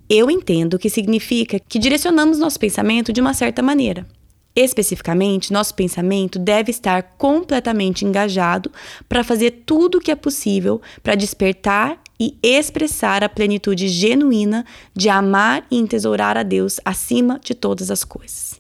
Eu 0.07 0.29
entendo 0.29 0.79
que 0.79 0.89
significa 0.89 1.59
que 1.59 1.77
direcionamos 1.77 2.39
nosso 2.39 2.59
pensamento 2.59 3.11
de 3.11 3.21
uma 3.21 3.33
certa 3.33 3.61
maneira. 3.61 4.07
Especificamente, 4.55 5.53
nosso 5.53 5.75
pensamento 5.75 6.39
deve 6.39 6.71
estar 6.71 7.03
completamente 7.17 8.03
engajado 8.03 8.71
para 9.07 9.23
fazer 9.23 9.63
tudo 9.65 9.99
o 9.99 10.01
que 10.01 10.11
é 10.11 10.15
possível 10.15 10.81
para 11.03 11.15
despertar 11.15 12.01
e 12.19 12.37
expressar 12.43 13.23
a 13.23 13.29
plenitude 13.29 13.87
genuína 13.87 14.65
de 14.95 15.07
amar 15.09 15.65
e 15.71 15.77
entesourar 15.77 16.37
a 16.37 16.43
Deus 16.43 16.79
acima 16.83 17.39
de 17.43 17.53
todas 17.53 17.89
as 17.89 18.03
coisas. 18.03 18.59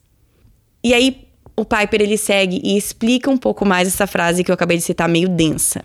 E 0.83 0.93
aí, 0.93 1.27
o 1.55 1.65
Piper 1.65 2.01
ele 2.01 2.17
segue 2.17 2.61
e 2.63 2.77
explica 2.77 3.29
um 3.29 3.37
pouco 3.37 3.65
mais 3.65 3.87
essa 3.87 4.07
frase 4.07 4.43
que 4.43 4.51
eu 4.51 4.55
acabei 4.55 4.77
de 4.77 4.83
citar, 4.83 5.09
meio 5.09 5.27
densa. 5.27 5.83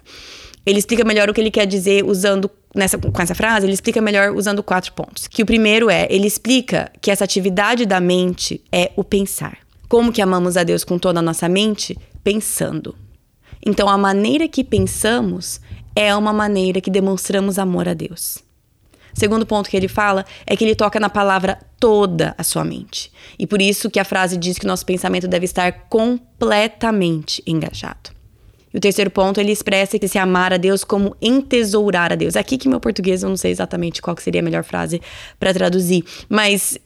Ele 0.64 0.78
explica 0.78 1.04
melhor 1.04 1.28
o 1.28 1.34
que 1.34 1.40
ele 1.40 1.50
quer 1.50 1.66
dizer 1.66 2.04
usando 2.04 2.48
nessa, 2.74 2.98
com 2.98 3.22
essa 3.22 3.34
frase, 3.34 3.66
ele 3.66 3.72
explica 3.72 4.00
melhor 4.00 4.34
usando 4.34 4.62
quatro 4.62 4.92
pontos. 4.92 5.28
Que 5.28 5.42
o 5.42 5.46
primeiro 5.46 5.88
é, 5.88 6.06
ele 6.10 6.26
explica 6.26 6.90
que 7.00 7.10
essa 7.10 7.24
atividade 7.24 7.86
da 7.86 8.00
mente 8.00 8.62
é 8.72 8.90
o 8.96 9.04
pensar. 9.04 9.58
Como 9.88 10.12
que 10.12 10.22
amamos 10.22 10.56
a 10.56 10.64
Deus 10.64 10.82
com 10.82 10.98
toda 10.98 11.20
a 11.20 11.22
nossa 11.22 11.48
mente? 11.48 11.96
Pensando. 12.22 12.96
Então, 13.64 13.88
a 13.88 13.96
maneira 13.96 14.48
que 14.48 14.64
pensamos 14.64 15.60
é 15.94 16.14
uma 16.14 16.32
maneira 16.32 16.80
que 16.80 16.90
demonstramos 16.90 17.58
amor 17.58 17.88
a 17.88 17.94
Deus. 17.94 18.42
Segundo 19.14 19.46
ponto 19.46 19.70
que 19.70 19.76
ele 19.76 19.86
fala 19.86 20.26
é 20.44 20.56
que 20.56 20.64
ele 20.64 20.74
toca 20.74 20.98
na 20.98 21.08
palavra 21.08 21.58
toda 21.78 22.34
a 22.36 22.42
sua 22.42 22.64
mente. 22.64 23.12
E 23.38 23.46
por 23.46 23.62
isso 23.62 23.88
que 23.88 24.00
a 24.00 24.04
frase 24.04 24.36
diz 24.36 24.58
que 24.58 24.66
nosso 24.66 24.84
pensamento 24.84 25.28
deve 25.28 25.44
estar 25.44 25.70
completamente 25.88 27.42
engajado. 27.46 28.10
E 28.72 28.76
o 28.76 28.80
terceiro 28.80 29.08
ponto, 29.08 29.40
ele 29.40 29.52
expressa 29.52 30.00
que 30.00 30.08
se 30.08 30.18
amar 30.18 30.52
a 30.52 30.56
Deus 30.56 30.82
como 30.82 31.16
entesourar 31.22 32.12
a 32.12 32.16
Deus. 32.16 32.34
Aqui 32.34 32.58
que 32.58 32.68
meu 32.68 32.80
português 32.80 33.22
eu 33.22 33.28
não 33.28 33.36
sei 33.36 33.52
exatamente 33.52 34.02
qual 34.02 34.16
seria 34.18 34.40
a 34.40 34.44
melhor 34.44 34.64
frase 34.64 35.00
para 35.38 35.54
traduzir, 35.54 36.04
mas 36.28 36.76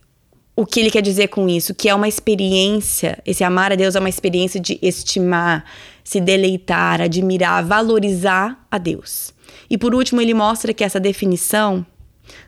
o 0.58 0.66
que 0.66 0.80
ele 0.80 0.90
quer 0.90 1.02
dizer 1.02 1.28
com 1.28 1.48
isso? 1.48 1.72
Que 1.72 1.88
é 1.88 1.94
uma 1.94 2.08
experiência, 2.08 3.22
esse 3.24 3.44
amar 3.44 3.70
a 3.70 3.76
Deus 3.76 3.94
é 3.94 4.00
uma 4.00 4.08
experiência 4.08 4.58
de 4.58 4.76
estimar, 4.82 5.64
se 6.02 6.20
deleitar, 6.20 7.00
admirar, 7.00 7.64
valorizar 7.64 8.66
a 8.68 8.76
Deus. 8.76 9.32
E 9.70 9.78
por 9.78 9.94
último, 9.94 10.20
ele 10.20 10.34
mostra 10.34 10.74
que 10.74 10.82
essa 10.82 10.98
definição 10.98 11.86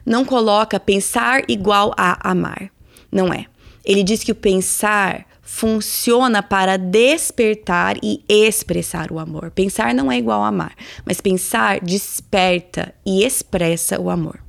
não 0.05 0.25
coloca 0.25 0.81
pensar 0.81 1.45
igual 1.47 1.95
a 1.97 2.29
amar. 2.29 2.73
Não 3.13 3.33
é. 3.33 3.47
Ele 3.85 4.03
diz 4.03 4.25
que 4.25 4.33
o 4.33 4.35
pensar 4.35 5.25
funciona 5.41 6.43
para 6.43 6.77
despertar 6.77 7.97
e 8.03 8.25
expressar 8.29 9.13
o 9.13 9.21
amor. 9.21 9.53
Pensar 9.53 9.95
não 9.95 10.11
é 10.11 10.19
igual 10.19 10.43
a 10.43 10.49
amar, 10.49 10.75
mas 11.07 11.21
pensar 11.21 11.79
desperta 11.79 12.93
e 13.07 13.25
expressa 13.25 14.01
o 14.01 14.11
amor. 14.11 14.41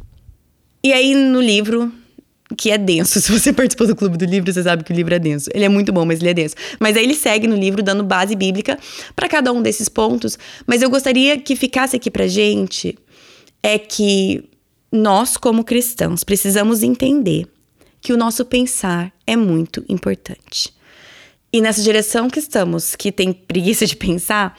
E 0.84 0.92
aí 0.92 1.14
no 1.14 1.40
livro, 1.40 1.94
que 2.56 2.72
é 2.72 2.78
denso, 2.78 3.20
se 3.22 3.32
você 3.32 3.54
participou 3.54 3.88
do 3.88 3.96
clube 3.96 4.18
do 4.18 4.26
livro, 4.26 4.52
você 4.52 4.64
sabe 4.64 4.84
que 4.84 4.92
o 4.92 4.96
livro 4.96 5.14
é 5.14 5.20
denso. 5.20 5.50
Ele 5.54 5.66
é 5.66 5.70
muito 5.70 5.92
bom, 5.92 6.06
mas 6.06 6.20
ele 6.20 6.30
é 6.30 6.34
denso. 6.34 6.56
Mas 6.80 6.98
aí 6.98 7.04
ele 7.04 7.16
segue 7.16 7.48
no 7.48 7.56
livro 7.56 7.82
dando 7.84 8.04
base 8.04 8.36
bíblica 8.36 8.78
para 9.16 9.28
cada 9.28 9.52
um 9.52 9.62
desses 9.62 9.90
pontos, 9.90 10.38
mas 10.66 10.82
eu 10.82 10.90
gostaria 10.90 11.38
que 11.38 11.56
ficasse 11.56 11.96
aqui 11.96 12.10
pra 12.10 12.28
gente 12.28 12.98
é 13.64 13.78
que 13.78 14.44
nós 14.92 15.38
como 15.38 15.64
cristãos 15.64 16.24
precisamos 16.24 16.84
entender 16.84 17.48
que 18.02 18.12
o 18.12 18.18
nosso 18.18 18.44
pensar 18.44 19.14
é 19.26 19.36
muito 19.36 19.86
importante. 19.88 20.74
E 21.54 21.62
nessa 21.62 21.82
direção 21.82 22.30
que 22.30 22.40
estamos, 22.40 22.96
que 22.96 23.12
tem 23.12 23.32
preguiça 23.32 23.86
de 23.86 23.96
pensar, 23.96 24.58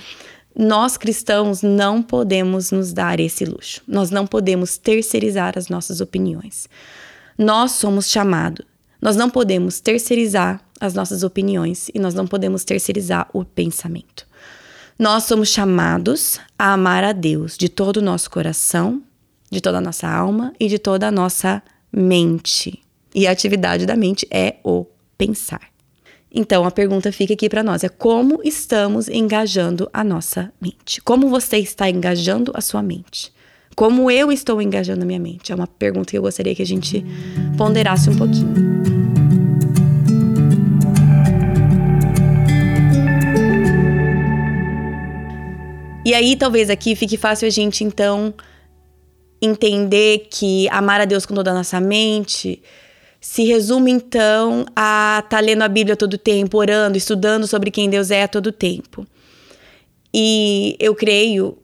nós 0.55 0.97
cristãos 0.97 1.63
não 1.63 2.03
podemos 2.03 2.71
nos 2.71 2.93
dar 2.93 3.19
esse 3.19 3.45
luxo. 3.45 3.83
Nós 3.89 4.11
não 4.11 4.27
podemos 4.27 4.77
terceirizar 4.77 5.55
as 5.57 5.69
nossas 5.69 6.01
opiniões. 6.01 6.69
Nós 7.43 7.73
somos 7.73 8.09
chamados. 8.09 8.65
Nós 9.01 9.17
não 9.17 9.29
podemos 9.29 9.81
terceirizar 9.81 10.61
as 10.81 10.95
nossas 10.95 11.25
opiniões 11.25 11.91
e 11.93 11.99
nós 11.99 12.15
não 12.15 12.25
podemos 12.25 12.63
terceirizar 12.63 13.29
o 13.33 13.45
pensamento. 13.45 14.25
Nós 14.97 15.25
somos 15.25 15.49
chamados 15.49 16.39
a 16.57 16.73
amar 16.73 17.03
a 17.03 17.11
Deus 17.11 17.59
de 17.59 17.69
todo 17.69 17.97
o 17.97 18.03
nosso 18.03 18.31
coração, 18.31 19.03
de 19.51 19.61
toda 19.61 19.79
a 19.79 19.81
nossa 19.81 20.09
alma 20.09 20.53
e 20.61 20.69
de 20.69 20.79
toda 20.79 21.09
a 21.09 21.11
nossa 21.11 21.61
mente. 21.93 22.81
E 23.13 23.27
a 23.27 23.33
atividade 23.33 23.87
da 23.87 23.97
mente 23.97 24.25
é 24.31 24.59
o 24.63 24.87
pensar. 25.19 25.63
Então 26.33 26.65
a 26.65 26.71
pergunta 26.71 27.11
fica 27.11 27.35
aqui 27.35 27.49
para 27.49 27.65
nós: 27.65 27.83
é 27.83 27.89
como 27.89 28.41
estamos 28.45 29.09
engajando 29.09 29.91
a 29.93 30.05
nossa 30.05 30.53
mente? 30.61 31.01
Como 31.01 31.29
você 31.29 31.59
está 31.59 31.91
engajando 31.91 32.53
a 32.55 32.61
sua 32.61 32.83
mente? 32.83 33.33
Como 33.75 34.11
eu 34.11 34.31
estou 34.31 34.61
engajando 34.61 35.03
a 35.03 35.07
minha 35.07 35.19
mente? 35.19 35.51
É 35.51 35.55
uma 35.55 35.67
pergunta 35.67 36.11
que 36.11 36.19
eu 36.19 36.23
gostaria 36.23 36.55
que 36.55 36.63
a 36.63 36.67
gente 36.67 37.05
ponderasse 37.57 38.11
um 38.11 38.17
pouquinho. 38.17 38.53
E 46.05 46.15
aí, 46.15 46.37
talvez 46.37 46.69
aqui 46.69 46.95
fique 46.95 47.17
fácil 47.17 47.47
a 47.47 47.51
gente 47.51 47.85
então 47.85 48.35
entender 49.41 50.27
que 50.31 50.69
amar 50.69 51.01
a 51.01 51.05
Deus 51.05 51.25
com 51.25 51.35
toda 51.35 51.51
a 51.51 51.55
nossa 51.55 51.81
mente 51.81 52.63
se 53.21 53.45
resume 53.45 53.93
então 53.93 54.67
a 54.75 55.23
estar 55.25 55.39
tá 55.39 55.41
lendo 55.41 55.63
a 55.63 55.69
Bíblia 55.69 55.97
todo 55.97 56.19
tempo, 56.19 56.59
orando, 56.59 56.99
estudando 56.99 57.47
sobre 57.47 57.71
quem 57.71 57.89
Deus 57.89 58.11
é 58.11 58.25
a 58.25 58.29
todo 58.29 58.51
tempo. 58.51 59.07
E 60.13 60.77
eu 60.79 60.95
creio 60.95 61.57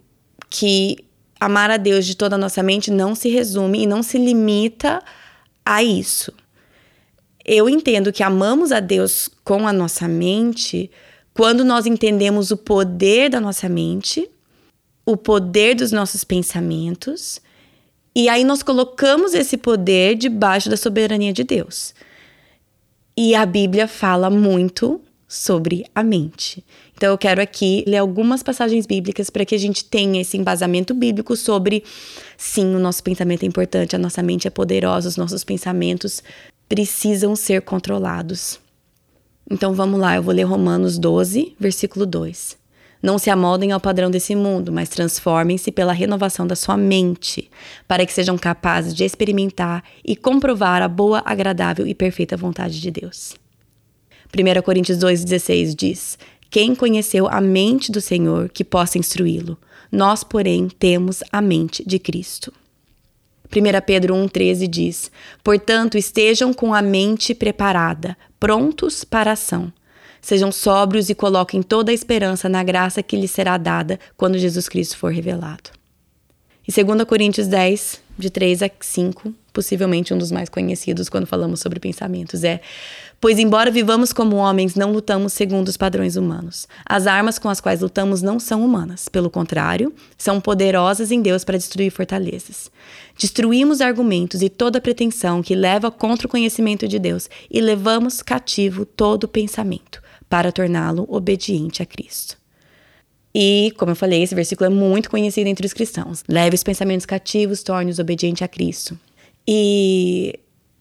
que 0.48 1.07
amar 1.40 1.70
a 1.70 1.76
Deus 1.76 2.06
de 2.06 2.16
toda 2.16 2.36
a 2.36 2.38
nossa 2.38 2.62
mente 2.62 2.90
não 2.90 3.14
se 3.14 3.28
resume 3.28 3.82
e 3.82 3.86
não 3.86 4.02
se 4.02 4.18
limita 4.18 5.02
a 5.64 5.82
isso. 5.82 6.32
Eu 7.44 7.68
entendo 7.68 8.12
que 8.12 8.22
amamos 8.22 8.72
a 8.72 8.80
Deus 8.80 9.28
com 9.44 9.66
a 9.66 9.72
nossa 9.72 10.06
mente 10.06 10.90
quando 11.32 11.64
nós 11.64 11.86
entendemos 11.86 12.50
o 12.50 12.56
poder 12.56 13.30
da 13.30 13.40
nossa 13.40 13.68
mente, 13.68 14.28
o 15.06 15.16
poder 15.16 15.74
dos 15.74 15.92
nossos 15.92 16.24
pensamentos 16.24 17.40
e 18.18 18.28
aí 18.28 18.42
nós 18.42 18.64
colocamos 18.64 19.32
esse 19.32 19.56
poder 19.56 20.16
debaixo 20.16 20.68
da 20.68 20.76
soberania 20.76 21.32
de 21.32 21.44
Deus. 21.44 21.94
E 23.16 23.32
a 23.32 23.46
Bíblia 23.46 23.86
fala 23.86 24.28
muito 24.28 25.00
sobre 25.28 25.84
a 25.94 26.02
mente. 26.02 26.64
Então 26.96 27.10
eu 27.10 27.18
quero 27.18 27.42
aqui 27.42 27.84
ler 27.86 27.98
algumas 27.98 28.42
passagens 28.42 28.86
bíblicas 28.86 29.28
para 29.28 29.44
que 29.44 29.54
a 29.54 29.58
gente 29.58 29.84
tenha 29.84 30.22
esse 30.22 30.38
embasamento 30.38 30.94
bíblico 30.94 31.36
sobre 31.36 31.84
sim, 32.36 32.74
o 32.74 32.78
nosso 32.78 33.02
pensamento 33.02 33.42
é 33.42 33.46
importante, 33.46 33.94
a 33.94 33.98
nossa 33.98 34.22
mente 34.22 34.48
é 34.48 34.50
poderosa, 34.50 35.08
os 35.08 35.18
nossos 35.18 35.44
pensamentos 35.44 36.22
precisam 36.66 37.36
ser 37.36 37.60
controlados. 37.60 38.58
Então 39.50 39.74
vamos 39.74 40.00
lá, 40.00 40.16
eu 40.16 40.22
vou 40.22 40.34
ler 40.34 40.44
Romanos 40.44 40.98
12, 40.98 41.54
versículo 41.60 42.06
2. 42.06 42.56
Não 43.02 43.18
se 43.18 43.30
amoldem 43.30 43.70
ao 43.70 43.78
padrão 43.78 44.10
desse 44.10 44.34
mundo, 44.34 44.72
mas 44.72 44.88
transformem-se 44.88 45.70
pela 45.70 45.92
renovação 45.92 46.46
da 46.46 46.56
sua 46.56 46.76
mente, 46.76 47.48
para 47.86 48.04
que 48.04 48.12
sejam 48.12 48.36
capazes 48.36 48.92
de 48.92 49.04
experimentar 49.04 49.84
e 50.04 50.16
comprovar 50.16 50.82
a 50.82 50.88
boa, 50.88 51.22
agradável 51.24 51.86
e 51.86 51.94
perfeita 51.94 52.36
vontade 52.36 52.80
de 52.80 52.90
Deus. 52.90 53.36
1 54.34 54.62
Coríntios 54.62 54.98
2,16 54.98 55.74
diz: 55.74 56.18
Quem 56.50 56.74
conheceu 56.74 57.26
a 57.28 57.40
mente 57.40 57.90
do 57.90 58.00
Senhor 58.00 58.48
que 58.48 58.62
possa 58.62 58.98
instruí-lo? 58.98 59.56
Nós, 59.90 60.22
porém, 60.22 60.68
temos 60.68 61.22
a 61.32 61.40
mente 61.40 61.82
de 61.86 61.98
Cristo. 61.98 62.52
1 63.46 63.80
Pedro 63.86 64.14
1,13 64.14 64.68
diz: 64.68 65.10
Portanto, 65.42 65.96
estejam 65.96 66.52
com 66.52 66.74
a 66.74 66.82
mente 66.82 67.34
preparada, 67.34 68.16
prontos 68.38 69.02
para 69.02 69.30
a 69.30 69.32
ação. 69.32 69.72
Sejam 70.20 70.52
sóbrios 70.52 71.08
e 71.08 71.14
coloquem 71.14 71.62
toda 71.62 71.90
a 71.90 71.94
esperança 71.94 72.48
na 72.48 72.62
graça 72.62 73.02
que 73.02 73.16
lhes 73.16 73.30
será 73.30 73.56
dada 73.56 73.98
quando 74.16 74.36
Jesus 74.36 74.68
Cristo 74.68 74.98
for 74.98 75.10
revelado. 75.10 75.70
E 76.66 76.84
2 76.84 77.04
Coríntios 77.04 77.46
10, 77.46 78.02
de 78.18 78.28
3 78.28 78.64
a 78.64 78.70
5, 78.78 79.32
possivelmente 79.54 80.12
um 80.12 80.18
dos 80.18 80.30
mais 80.30 80.50
conhecidos 80.50 81.08
quando 81.08 81.26
falamos 81.26 81.60
sobre 81.60 81.80
pensamentos, 81.80 82.44
é: 82.44 82.60
Pois, 83.20 83.36
embora 83.40 83.68
vivamos 83.68 84.12
como 84.12 84.36
homens, 84.36 84.76
não 84.76 84.92
lutamos 84.92 85.32
segundo 85.32 85.66
os 85.66 85.76
padrões 85.76 86.14
humanos. 86.14 86.68
As 86.86 87.08
armas 87.08 87.36
com 87.36 87.48
as 87.48 87.60
quais 87.60 87.80
lutamos 87.80 88.22
não 88.22 88.38
são 88.38 88.64
humanas. 88.64 89.08
Pelo 89.08 89.28
contrário, 89.28 89.92
são 90.16 90.40
poderosas 90.40 91.10
em 91.10 91.20
Deus 91.20 91.42
para 91.42 91.58
destruir 91.58 91.90
fortalezas. 91.90 92.70
Destruímos 93.18 93.80
argumentos 93.80 94.40
e 94.40 94.48
toda 94.48 94.80
pretensão 94.80 95.42
que 95.42 95.56
leva 95.56 95.90
contra 95.90 96.28
o 96.28 96.30
conhecimento 96.30 96.86
de 96.86 96.96
Deus 97.00 97.28
e 97.50 97.60
levamos 97.60 98.22
cativo 98.22 98.86
todo 98.86 99.26
pensamento 99.26 100.00
para 100.28 100.52
torná-lo 100.52 101.04
obediente 101.08 101.82
a 101.82 101.86
Cristo. 101.86 102.36
E, 103.34 103.74
como 103.76 103.90
eu 103.92 103.96
falei, 103.96 104.22
esse 104.22 104.34
versículo 104.34 104.70
é 104.70 104.74
muito 104.74 105.10
conhecido 105.10 105.48
entre 105.48 105.66
os 105.66 105.72
cristãos. 105.72 106.22
Leve 106.28 106.54
os 106.54 106.62
pensamentos 106.62 107.04
cativos, 107.04 107.64
torne-os 107.64 107.98
obedientes 107.98 108.42
a 108.42 108.48
Cristo. 108.48 108.96
E 109.46 110.38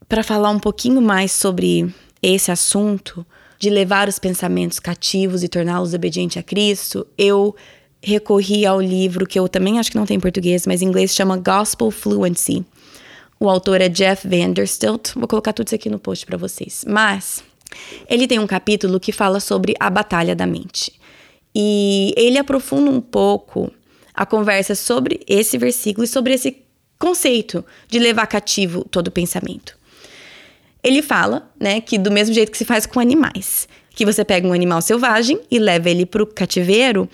para 0.08 0.24
falar 0.24 0.52
um 0.52 0.60
pouquinho 0.60 1.02
mais 1.02 1.32
sobre 1.32 1.94
esse 2.34 2.52
assunto, 2.52 3.26
de 3.60 3.70
levar 3.70 4.08
os 4.08 4.20
pensamentos 4.20 4.80
cativos 4.80 5.44
e 5.44 5.48
torná-los 5.48 5.94
obedientes 5.94 6.38
a 6.38 6.44
Cristo, 6.44 7.08
eu 7.18 7.56
recorri 8.02 8.66
ao 8.66 8.80
livro 8.80 9.26
que 9.26 9.40
eu 9.40 9.48
também 9.48 9.80
acho 9.80 9.92
que 9.92 9.98
não 9.98 10.06
tem 10.06 10.18
em 10.18 10.20
português, 10.20 10.68
mas 10.68 10.82
em 10.82 10.86
inglês 10.86 11.16
chama 11.16 11.38
Gospel 11.38 11.90
Fluency. 11.90 12.64
O 13.40 13.50
autor 13.50 13.82
é 13.82 13.90
Jeff 13.90 14.28
Vanderstilt. 14.28 15.14
Vou 15.16 15.28
colocar 15.28 15.54
tudo 15.54 15.68
isso 15.68 15.76
aqui 15.76 15.90
no 15.90 16.00
post 16.00 16.26
para 16.26 16.38
vocês. 16.38 16.84
Mas 16.88 17.44
ele 18.10 18.28
tem 18.28 18.40
um 18.40 18.48
capítulo 18.48 19.00
que 19.00 19.12
fala 19.12 19.40
sobre 19.40 19.76
a 19.80 19.90
batalha 19.90 20.36
da 20.36 20.46
mente. 20.46 20.94
E 21.54 22.14
ele 22.18 22.38
aprofunda 22.38 22.90
um 22.90 23.02
pouco 23.02 23.72
a 24.14 24.26
conversa 24.26 24.74
sobre 24.76 25.22
esse 25.28 25.58
versículo 25.58 26.04
e 26.04 26.08
sobre 26.08 26.34
esse 26.34 26.58
conceito 26.98 27.64
de 27.88 28.00
levar 28.00 28.28
cativo 28.28 28.84
todo 28.90 29.12
pensamento. 29.12 29.78
Ele 30.88 31.02
fala, 31.02 31.52
né, 31.60 31.82
que 31.82 31.98
do 31.98 32.10
mesmo 32.10 32.34
jeito 32.34 32.50
que 32.50 32.58
se 32.58 32.64
faz 32.64 32.86
com 32.86 32.98
animais, 32.98 33.68
que 33.90 34.06
você 34.06 34.24
pega 34.24 34.48
um 34.48 34.54
animal 34.54 34.82
selvagem 34.82 35.42
e 35.52 35.60
leva 35.60 35.90
ele 35.90 36.06
para 36.06 36.24
o 36.24 36.26
cativeiro, 36.26 37.10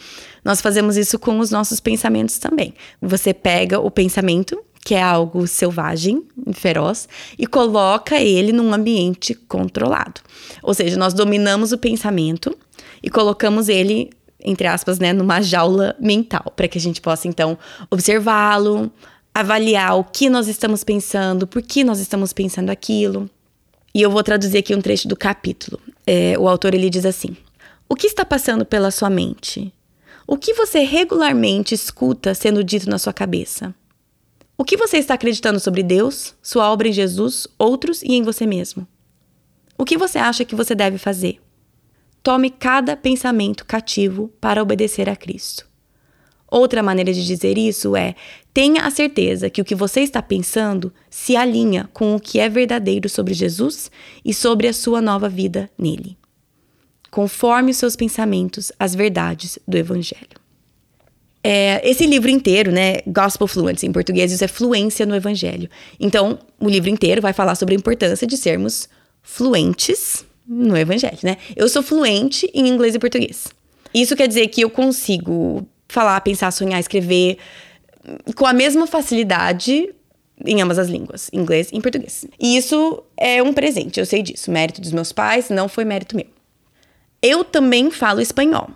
nós 0.45 0.61
fazemos 0.61 0.95
isso 0.95 1.17
com 1.17 1.39
os 1.39 1.49
nossos 1.49 1.79
pensamentos 1.79 2.37
também. 2.37 2.75
Você 3.01 3.33
pega 3.33 3.79
o 3.79 3.89
pensamento, 3.89 4.61
que 4.85 4.93
é 4.93 5.01
algo 5.01 5.47
selvagem, 5.47 6.23
feroz, 6.53 7.09
e 7.39 7.47
coloca 7.47 8.19
ele 8.19 8.51
num 8.51 8.71
ambiente 8.71 9.33
controlado. 9.33 10.21
Ou 10.61 10.75
seja, 10.75 10.95
nós 10.95 11.15
dominamos 11.15 11.71
o 11.71 11.77
pensamento 11.79 12.55
e 13.01 13.09
colocamos 13.09 13.69
ele 13.69 14.11
entre 14.45 14.67
aspas, 14.67 14.99
né, 14.99 15.13
numa 15.13 15.41
jaula 15.41 15.95
mental, 15.97 16.51
para 16.53 16.67
que 16.67 16.77
a 16.77 16.81
gente 16.81 16.99
possa 16.99 17.29
então 17.29 17.57
observá-lo, 17.89 18.91
avaliar 19.33 19.97
o 19.97 20.03
que 20.03 20.29
nós 20.29 20.47
estamos 20.47 20.83
pensando, 20.83 21.47
por 21.47 21.61
que 21.61 21.83
nós 21.83 21.99
estamos 21.99 22.33
pensando 22.33 22.69
aquilo. 22.69 23.29
E 23.93 24.01
eu 24.01 24.09
vou 24.09 24.23
traduzir 24.23 24.57
aqui 24.57 24.73
um 24.75 24.81
trecho 24.81 25.07
do 25.07 25.15
capítulo. 25.15 25.79
É, 26.05 26.37
o 26.37 26.47
autor 26.47 26.73
ele 26.73 26.89
diz 26.89 27.05
assim: 27.05 27.37
O 27.87 27.95
que 27.95 28.07
está 28.07 28.25
passando 28.25 28.65
pela 28.65 28.89
sua 28.89 29.09
mente? 29.09 29.73
O 30.25 30.37
que 30.37 30.53
você 30.53 30.79
regularmente 30.79 31.75
escuta 31.75 32.33
sendo 32.33 32.63
dito 32.63 32.89
na 32.89 32.97
sua 32.97 33.13
cabeça? 33.13 33.75
O 34.57 34.63
que 34.63 34.77
você 34.77 34.97
está 34.97 35.15
acreditando 35.15 35.59
sobre 35.59 35.83
Deus, 35.83 36.35
sua 36.41 36.71
obra 36.71 36.87
em 36.87 36.93
Jesus, 36.93 37.47
outros 37.57 38.01
e 38.01 38.13
em 38.13 38.23
você 38.23 38.45
mesmo? 38.45 38.87
O 39.77 39.83
que 39.83 39.97
você 39.97 40.17
acha 40.17 40.45
que 40.45 40.55
você 40.55 40.73
deve 40.73 40.97
fazer? 40.97 41.41
Tome 42.21 42.49
cada 42.49 42.95
pensamento 42.95 43.65
cativo 43.65 44.31
para 44.39 44.61
obedecer 44.61 45.09
a 45.09 45.15
Cristo. 45.15 45.67
Outra 46.53 46.83
maneira 46.83 47.11
de 47.11 47.25
dizer 47.25 47.57
isso 47.57 47.95
é: 47.95 48.13
tenha 48.53 48.83
a 48.83 48.91
certeza 48.91 49.49
que 49.49 49.59
o 49.59 49.65
que 49.65 49.73
você 49.73 50.01
está 50.01 50.21
pensando 50.21 50.93
se 51.09 51.35
alinha 51.35 51.89
com 51.91 52.15
o 52.15 52.19
que 52.19 52.39
é 52.39 52.47
verdadeiro 52.47 53.09
sobre 53.09 53.33
Jesus 53.33 53.89
e 54.23 54.35
sobre 54.35 54.67
a 54.67 54.73
sua 54.73 55.01
nova 55.01 55.27
vida 55.27 55.67
nele. 55.75 56.15
Conforme 57.09 57.71
os 57.71 57.77
seus 57.77 57.95
pensamentos 57.95 58.71
as 58.77 58.93
verdades 58.93 59.57
do 59.67 59.75
Evangelho. 59.75 60.43
É, 61.43 61.81
esse 61.89 62.05
livro 62.05 62.29
inteiro, 62.29 62.71
né, 62.71 62.97
Gospel 63.07 63.47
Fluency, 63.47 63.87
em 63.87 63.91
português, 63.91 64.31
isso 64.31 64.43
é 64.43 64.47
fluência 64.47 65.07
no 65.07 65.15
Evangelho. 65.15 65.67
Então, 65.99 66.37
o 66.59 66.69
livro 66.69 66.87
inteiro 66.87 67.19
vai 67.19 67.33
falar 67.33 67.55
sobre 67.55 67.73
a 67.73 67.77
importância 67.79 68.27
de 68.27 68.37
sermos 68.37 68.87
fluentes 69.23 70.23
no 70.47 70.77
evangelho, 70.77 71.17
né? 71.23 71.37
Eu 71.55 71.67
sou 71.67 71.81
fluente 71.81 72.47
em 72.53 72.67
inglês 72.67 72.93
e 72.93 72.99
português. 72.99 73.47
Isso 73.93 74.15
quer 74.15 74.27
dizer 74.27 74.47
que 74.49 74.61
eu 74.61 74.69
consigo 74.69 75.65
falar, 75.93 76.19
pensar, 76.21 76.51
sonhar, 76.51 76.79
escrever 76.79 77.37
com 78.35 78.45
a 78.45 78.51
mesma 78.51 78.87
facilidade 78.87 79.93
em 80.45 80.61
ambas 80.61 80.79
as 80.79 80.89
línguas, 80.89 81.29
inglês 81.31 81.69
e 81.71 81.79
português. 81.79 82.25
E 82.39 82.57
isso 82.57 83.03
é 83.15 83.41
um 83.41 83.53
presente, 83.53 83.99
eu 83.99 84.05
sei 84.05 84.21
disso. 84.21 84.51
Mérito 84.51 84.81
dos 84.81 84.91
meus 84.91 85.11
pais, 85.11 85.49
não 85.49 85.69
foi 85.69 85.85
mérito 85.85 86.15
meu. 86.15 86.25
Eu 87.21 87.43
também 87.45 87.89
falo 87.91 88.19
espanhol. 88.19 88.69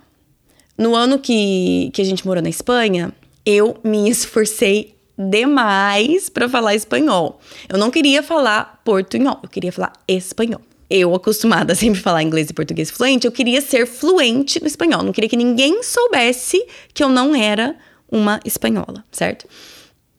No 0.78 0.94
ano 0.94 1.18
que, 1.18 1.90
que 1.92 2.00
a 2.00 2.04
gente 2.04 2.24
morou 2.24 2.42
na 2.42 2.48
Espanha, 2.48 3.12
eu 3.44 3.76
me 3.82 4.08
esforcei 4.08 4.94
demais 5.18 6.30
para 6.30 6.48
falar 6.48 6.76
espanhol. 6.76 7.40
Eu 7.68 7.76
não 7.76 7.90
queria 7.90 8.22
falar 8.22 8.80
portunhol, 8.84 9.40
eu 9.42 9.48
queria 9.48 9.72
falar 9.72 9.92
espanhol 10.06 10.60
eu, 10.90 11.14
acostumada 11.14 11.72
a 11.72 11.76
sempre 11.76 12.00
falar 12.00 12.22
inglês 12.22 12.48
e 12.48 12.54
português 12.54 12.90
fluente, 12.90 13.26
eu 13.26 13.32
queria 13.32 13.60
ser 13.60 13.86
fluente 13.86 14.60
no 14.60 14.66
espanhol. 14.66 15.02
Não 15.02 15.12
queria 15.12 15.28
que 15.28 15.36
ninguém 15.36 15.82
soubesse 15.82 16.64
que 16.94 17.02
eu 17.02 17.08
não 17.08 17.34
era 17.34 17.76
uma 18.10 18.40
espanhola, 18.44 19.04
certo? 19.12 19.46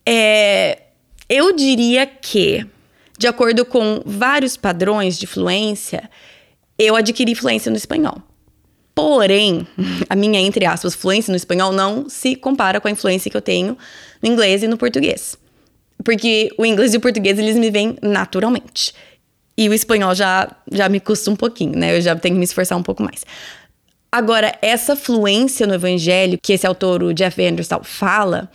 É, 0.06 0.80
eu 1.28 1.56
diria 1.56 2.06
que, 2.06 2.66
de 3.18 3.28
acordo 3.28 3.66
com 3.66 4.02
vários 4.06 4.56
padrões 4.56 5.18
de 5.18 5.26
fluência, 5.26 6.10
eu 6.78 6.96
adquiri 6.96 7.34
fluência 7.34 7.72
no 7.72 7.78
espanhol. 7.78 8.22
Porém, 8.94 9.68
a 10.10 10.16
minha, 10.16 10.40
entre 10.40 10.66
aspas, 10.66 10.94
fluência 10.94 11.32
no 11.32 11.38
espanhol 11.38 11.72
não 11.72 12.08
se 12.08 12.36
compara 12.36 12.80
com 12.80 12.88
a 12.88 12.92
influência 12.92 13.30
que 13.30 13.38
eu 13.38 13.42
tenho 13.42 13.78
no 14.22 14.30
inglês 14.30 14.62
e 14.62 14.68
no 14.68 14.78
português. 14.78 15.36
Porque 16.04 16.50
o 16.58 16.66
inglês 16.66 16.94
e 16.94 16.98
o 16.98 17.02
português, 17.02 17.38
eles 17.40 17.58
me 17.58 17.72
vêm 17.72 17.98
naturalmente. 18.02 18.94
E 19.60 19.67
o 19.67 19.74
espanhol 19.74 20.15
já, 20.15 20.50
já 20.72 20.88
me 20.88 21.02
custa 21.02 21.30
um 21.30 21.36
pouquinho, 21.36 21.78
né? 21.78 21.98
Eu 21.98 22.00
já 22.00 22.15
tenho 22.15 22.36
que 22.36 22.39
me 22.39 22.45
esforçar 22.45 22.78
um 22.78 22.82
pouco 22.82 23.04
mais. 23.04 23.26
Agora, 24.10 24.58
essa 24.62 24.95
fluência 24.95 25.67
no 25.67 25.74
evangelho, 25.74 26.39
que 26.41 26.54
esse 26.54 26.65
autor, 26.65 27.04
o 27.04 27.13
Jeff 27.13 27.45
Anderson, 27.45 27.82
fala, 27.84 28.50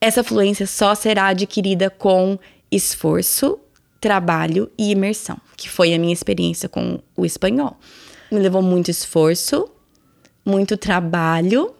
essa 0.00 0.24
fluência 0.24 0.66
só 0.66 0.94
será 0.94 1.26
adquirida 1.26 1.90
com 1.90 2.38
esforço, 2.72 3.58
trabalho 4.00 4.70
e 4.78 4.90
imersão, 4.90 5.36
que 5.54 5.68
foi 5.68 5.92
a 5.92 5.98
minha 5.98 6.14
experiência 6.14 6.66
com 6.66 6.98
o 7.14 7.26
espanhol. 7.26 7.76
Me 8.32 8.38
levou 8.38 8.62
muito 8.62 8.90
esforço, 8.90 9.68
muito 10.46 10.78
trabalho. 10.78 11.74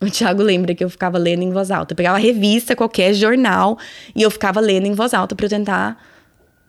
O 0.00 0.10
Thiago 0.10 0.42
lembra 0.42 0.74
que 0.74 0.82
eu 0.82 0.88
ficava 0.88 1.18
lendo 1.18 1.42
em 1.42 1.50
voz 1.50 1.70
alta. 1.70 1.92
Eu 1.92 1.96
pegava 1.96 2.16
revista, 2.16 2.74
qualquer 2.74 3.12
jornal, 3.12 3.78
e 4.14 4.22
eu 4.22 4.30
ficava 4.30 4.58
lendo 4.58 4.86
em 4.86 4.94
voz 4.94 5.12
alta 5.12 5.36
para 5.36 5.44
eu 5.44 5.50
tentar 5.50 6.15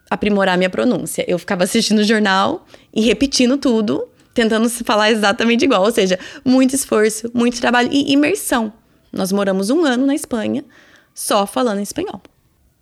aprimorar 0.09 0.57
minha 0.57 0.69
pronúncia. 0.69 1.25
Eu 1.27 1.37
ficava 1.37 1.63
assistindo 1.63 1.99
o 1.99 2.03
jornal 2.03 2.65
e 2.93 3.01
repetindo 3.01 3.57
tudo, 3.57 4.07
tentando 4.33 4.67
se 4.69 4.83
falar 4.83 5.11
exatamente 5.11 5.65
igual. 5.65 5.83
Ou 5.83 5.91
seja, 5.91 6.19
muito 6.43 6.75
esforço, 6.75 7.29
muito 7.33 7.59
trabalho 7.59 7.89
e 7.91 8.11
imersão. 8.11 8.71
Nós 9.11 9.31
moramos 9.31 9.69
um 9.69 9.85
ano 9.85 10.05
na 10.05 10.15
Espanha 10.15 10.63
só 11.13 11.47
falando 11.47 11.81
espanhol. 11.81 12.21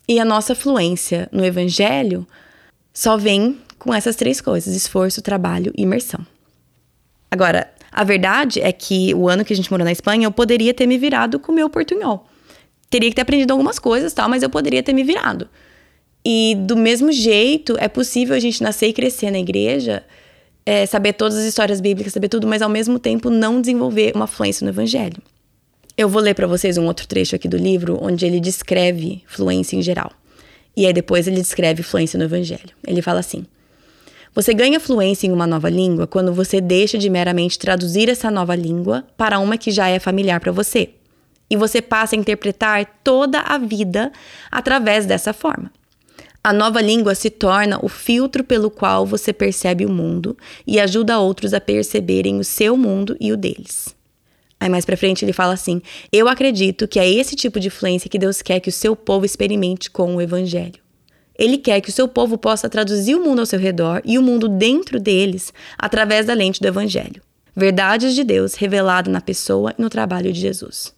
E 0.07 0.19
a 0.19 0.25
nossa 0.25 0.53
fluência 0.53 1.29
no 1.31 1.43
evangelho 1.43 2.27
só 2.93 3.17
vem 3.17 3.57
com 3.79 3.93
essas 3.93 4.15
três 4.15 4.41
coisas: 4.41 4.75
esforço, 4.75 5.21
trabalho 5.21 5.71
e 5.75 5.83
imersão. 5.83 6.25
Agora, 7.31 7.71
a 7.91 8.03
verdade 8.03 8.59
é 8.61 8.71
que 8.71 9.13
o 9.15 9.29
ano 9.29 9.45
que 9.45 9.53
a 9.53 9.55
gente 9.55 9.71
morou 9.71 9.85
na 9.85 9.91
Espanha, 9.91 10.27
eu 10.27 10.31
poderia 10.31 10.73
ter 10.73 10.85
me 10.85 10.97
virado 10.97 11.39
com 11.39 11.51
o 11.51 11.55
meu 11.55 11.69
portunhol. 11.69 12.27
Teria 12.89 13.09
que 13.09 13.15
ter 13.15 13.21
aprendido 13.21 13.51
algumas 13.51 13.79
coisas, 13.79 14.13
tal, 14.13 14.29
mas 14.29 14.43
eu 14.43 14.49
poderia 14.49 14.83
ter 14.83 14.93
me 14.93 15.03
virado. 15.03 15.49
E 16.25 16.55
do 16.55 16.75
mesmo 16.75 17.11
jeito, 17.11 17.77
é 17.79 17.87
possível 17.87 18.35
a 18.35 18.39
gente 18.39 18.63
nascer 18.63 18.87
e 18.87 18.93
crescer 18.93 19.29
na 19.29 19.37
igreja, 19.37 20.03
é, 20.65 20.85
saber 20.87 21.13
todas 21.13 21.37
as 21.37 21.45
histórias 21.45 21.79
bíblicas, 21.79 22.13
saber 22.13 22.29
tudo, 22.29 22.47
mas 22.47 22.63
ao 22.63 22.69
mesmo 22.69 22.97
tempo 22.97 23.29
não 23.29 23.61
desenvolver 23.61 24.13
uma 24.15 24.25
fluência 24.25 24.65
no 24.65 24.71
evangelho. 24.71 25.21
Eu 25.95 26.09
vou 26.09 26.21
ler 26.21 26.33
para 26.33 26.47
vocês 26.47 26.77
um 26.77 26.87
outro 26.87 27.07
trecho 27.07 27.35
aqui 27.35 27.47
do 27.47 27.55
livro, 27.55 27.99
onde 28.01 28.25
ele 28.25 28.39
descreve 28.39 29.23
fluência 29.27 29.75
em 29.77 29.83
geral. 29.83 30.11
E 30.75 30.85
aí 30.87 30.91
depois 30.91 31.27
ele 31.27 31.37
descreve 31.37 31.83
fluência 31.83 32.17
no 32.17 32.25
evangelho. 32.25 32.71
Ele 32.85 33.01
fala 33.01 33.19
assim: 33.19 33.45
Você 34.33 34.53
ganha 34.53 34.79
fluência 34.79 35.27
em 35.27 35.31
uma 35.31 35.47
nova 35.47 35.69
língua 35.69 36.05
quando 36.07 36.33
você 36.33 36.59
deixa 36.59 36.97
de 36.97 37.09
meramente 37.09 37.57
traduzir 37.57 38.09
essa 38.09 38.29
nova 38.29 38.55
língua 38.55 39.05
para 39.15 39.39
uma 39.39 39.57
que 39.57 39.71
já 39.71 39.87
é 39.87 39.99
familiar 39.99 40.39
para 40.41 40.51
você. 40.51 40.89
E 41.49 41.55
você 41.55 41.81
passa 41.81 42.15
a 42.15 42.19
interpretar 42.19 42.85
toda 43.03 43.39
a 43.39 43.57
vida 43.57 44.11
através 44.51 45.05
dessa 45.05 45.31
forma. 45.31 45.71
A 46.45 46.53
nova 46.53 46.79
língua 46.79 47.15
se 47.15 47.31
torna 47.31 47.83
o 47.83 47.89
filtro 47.89 48.43
pelo 48.43 48.69
qual 48.69 49.03
você 49.03 49.33
percebe 49.33 49.83
o 49.83 49.91
mundo 49.91 50.37
e 50.67 50.79
ajuda 50.79 51.17
outros 51.17 51.55
a 51.55 51.59
perceberem 51.59 52.37
o 52.37 52.43
seu 52.43 52.77
mundo 52.77 53.17
e 53.19 53.33
o 53.33 53.35
deles. 53.35 53.95
Aí 54.59 54.69
mais 54.69 54.85
pra 54.85 54.95
frente 54.95 55.25
ele 55.25 55.33
fala 55.33 55.55
assim: 55.55 55.81
Eu 56.11 56.27
acredito 56.27 56.87
que 56.87 56.99
é 56.99 57.09
esse 57.09 57.35
tipo 57.35 57.59
de 57.59 57.69
influência 57.69 58.07
que 58.07 58.19
Deus 58.19 58.43
quer 58.43 58.59
que 58.59 58.69
o 58.69 58.71
seu 58.71 58.95
povo 58.95 59.25
experimente 59.25 59.89
com 59.89 60.15
o 60.15 60.21
evangelho. 60.21 60.79
Ele 61.35 61.57
quer 61.57 61.81
que 61.81 61.89
o 61.89 61.91
seu 61.91 62.07
povo 62.07 62.37
possa 62.37 62.69
traduzir 62.69 63.15
o 63.15 63.23
mundo 63.23 63.39
ao 63.39 63.47
seu 63.47 63.57
redor 63.57 64.03
e 64.05 64.19
o 64.19 64.21
mundo 64.21 64.47
dentro 64.47 64.99
deles 64.99 65.51
através 65.75 66.27
da 66.27 66.35
lente 66.35 66.61
do 66.61 66.67
evangelho. 66.67 67.23
Verdades 67.55 68.13
de 68.13 68.23
Deus 68.23 68.53
revelada 68.53 69.09
na 69.09 69.19
pessoa 69.19 69.73
e 69.75 69.81
no 69.81 69.89
trabalho 69.89 70.31
de 70.31 70.41
Jesus. 70.41 70.93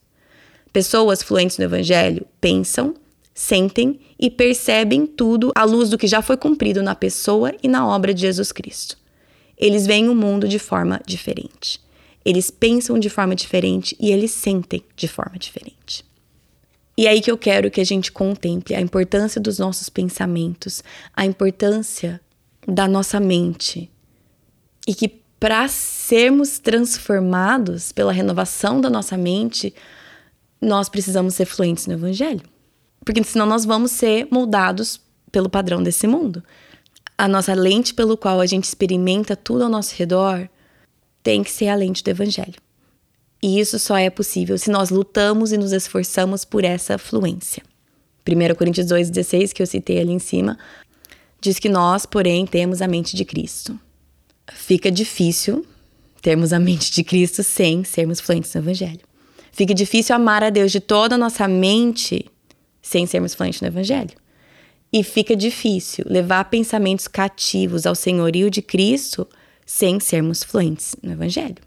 Pessoas 0.73 1.23
fluentes 1.23 1.57
no 1.57 1.63
evangelho 1.63 2.27
pensam, 2.41 2.93
sentem 3.37 3.99
e 4.19 4.31
percebem 4.31 5.05
tudo 5.05 5.51
à 5.53 5.63
luz 5.63 5.91
do 5.91 5.97
que 5.97 6.07
já 6.07 6.23
foi 6.23 6.35
cumprido 6.35 6.81
na 6.81 6.95
pessoa 6.95 7.53
e 7.61 7.67
na 7.67 7.87
obra 7.87 8.11
de 8.11 8.21
Jesus 8.21 8.51
Cristo. 8.51 8.97
Eles 9.55 9.85
veem 9.85 10.09
o 10.09 10.15
mundo 10.15 10.47
de 10.47 10.57
forma 10.57 10.99
diferente. 11.05 11.79
Eles 12.25 12.49
pensam 12.49 12.97
de 12.97 13.11
forma 13.11 13.35
diferente 13.35 13.95
e 13.99 14.09
eles 14.11 14.31
sentem 14.31 14.83
de 14.95 15.07
forma 15.07 15.37
diferente. 15.37 16.03
E 16.97 17.05
é 17.05 17.11
aí 17.11 17.21
que 17.21 17.29
eu 17.29 17.37
quero 17.37 17.69
que 17.69 17.79
a 17.79 17.83
gente 17.85 18.11
contemple 18.11 18.73
a 18.73 18.81
importância 18.81 19.39
dos 19.39 19.59
nossos 19.59 19.87
pensamentos, 19.87 20.83
a 21.15 21.23
importância 21.23 22.19
da 22.67 22.87
nossa 22.87 23.19
mente. 23.19 23.87
E 24.87 24.95
que 24.95 25.09
para 25.39 25.67
sermos 25.67 26.57
transformados 26.57 27.91
pela 27.91 28.11
renovação 28.11 28.81
da 28.81 28.89
nossa 28.89 29.15
mente, 29.15 29.75
nós 30.59 30.89
precisamos 30.89 31.35
ser 31.35 31.45
fluentes 31.45 31.85
no 31.85 31.93
evangelho. 31.93 32.56
Porque 33.07 33.23
senão 33.23 33.45
nós 33.45 33.63
vamos 33.63 33.91
ser 33.91 34.27
moldados 34.29 34.99
pelo 35.31 35.49
padrão 35.49 35.81
desse 35.81 36.05
mundo. 36.05 36.43
A 37.17 37.25
nossa 37.25 37.53
lente 37.53 37.93
pelo 37.93 38.17
qual 38.17 38.41
a 38.41 38.45
gente 38.45 38.65
experimenta 38.65 39.33
tudo 39.33 39.63
ao 39.63 39.69
nosso 39.69 39.95
redor 39.95 40.49
tem 41.23 41.41
que 41.41 41.49
ser 41.49 41.69
a 41.69 41.75
lente 41.75 42.03
do 42.03 42.09
evangelho. 42.09 42.55
E 43.41 43.61
isso 43.61 43.79
só 43.79 43.95
é 43.95 44.09
possível 44.09 44.57
se 44.57 44.69
nós 44.69 44.89
lutamos 44.89 45.53
e 45.53 45.57
nos 45.57 45.71
esforçamos 45.71 46.43
por 46.43 46.65
essa 46.65 46.97
fluência. 46.97 47.63
1 48.27 48.55
Coríntios 48.55 48.87
2,16, 48.87 49.53
que 49.53 49.61
eu 49.61 49.67
citei 49.67 50.01
ali 50.01 50.11
em 50.11 50.19
cima, 50.19 50.59
diz 51.39 51.59
que 51.59 51.69
nós, 51.69 52.05
porém, 52.05 52.45
temos 52.45 52.81
a 52.81 52.89
mente 52.89 53.15
de 53.15 53.23
Cristo. 53.23 53.79
Fica 54.51 54.91
difícil 54.91 55.65
termos 56.21 56.51
a 56.51 56.59
mente 56.59 56.91
de 56.91 57.05
Cristo 57.05 57.41
sem 57.41 57.85
sermos 57.85 58.19
fluentes 58.19 58.53
no 58.53 58.59
Evangelho. 58.59 58.99
Fica 59.53 59.73
difícil 59.73 60.13
amar 60.13 60.43
a 60.43 60.49
Deus 60.49 60.73
de 60.73 60.81
toda 60.81 61.15
a 61.15 61.17
nossa 61.17 61.47
mente 61.47 62.29
sem 62.87 63.05
sermos 63.05 63.33
fluentes 63.33 63.61
no 63.61 63.67
Evangelho. 63.67 64.11
E 64.91 65.03
fica 65.03 65.35
difícil 65.35 66.05
levar 66.07 66.45
pensamentos 66.45 67.07
cativos 67.07 67.85
ao 67.85 67.93
senhorio 67.93 68.49
de 68.49 68.61
Cristo 68.61 69.27
sem 69.65 69.99
sermos 69.99 70.43
fluentes 70.43 70.95
no 71.03 71.11
Evangelho. 71.11 71.57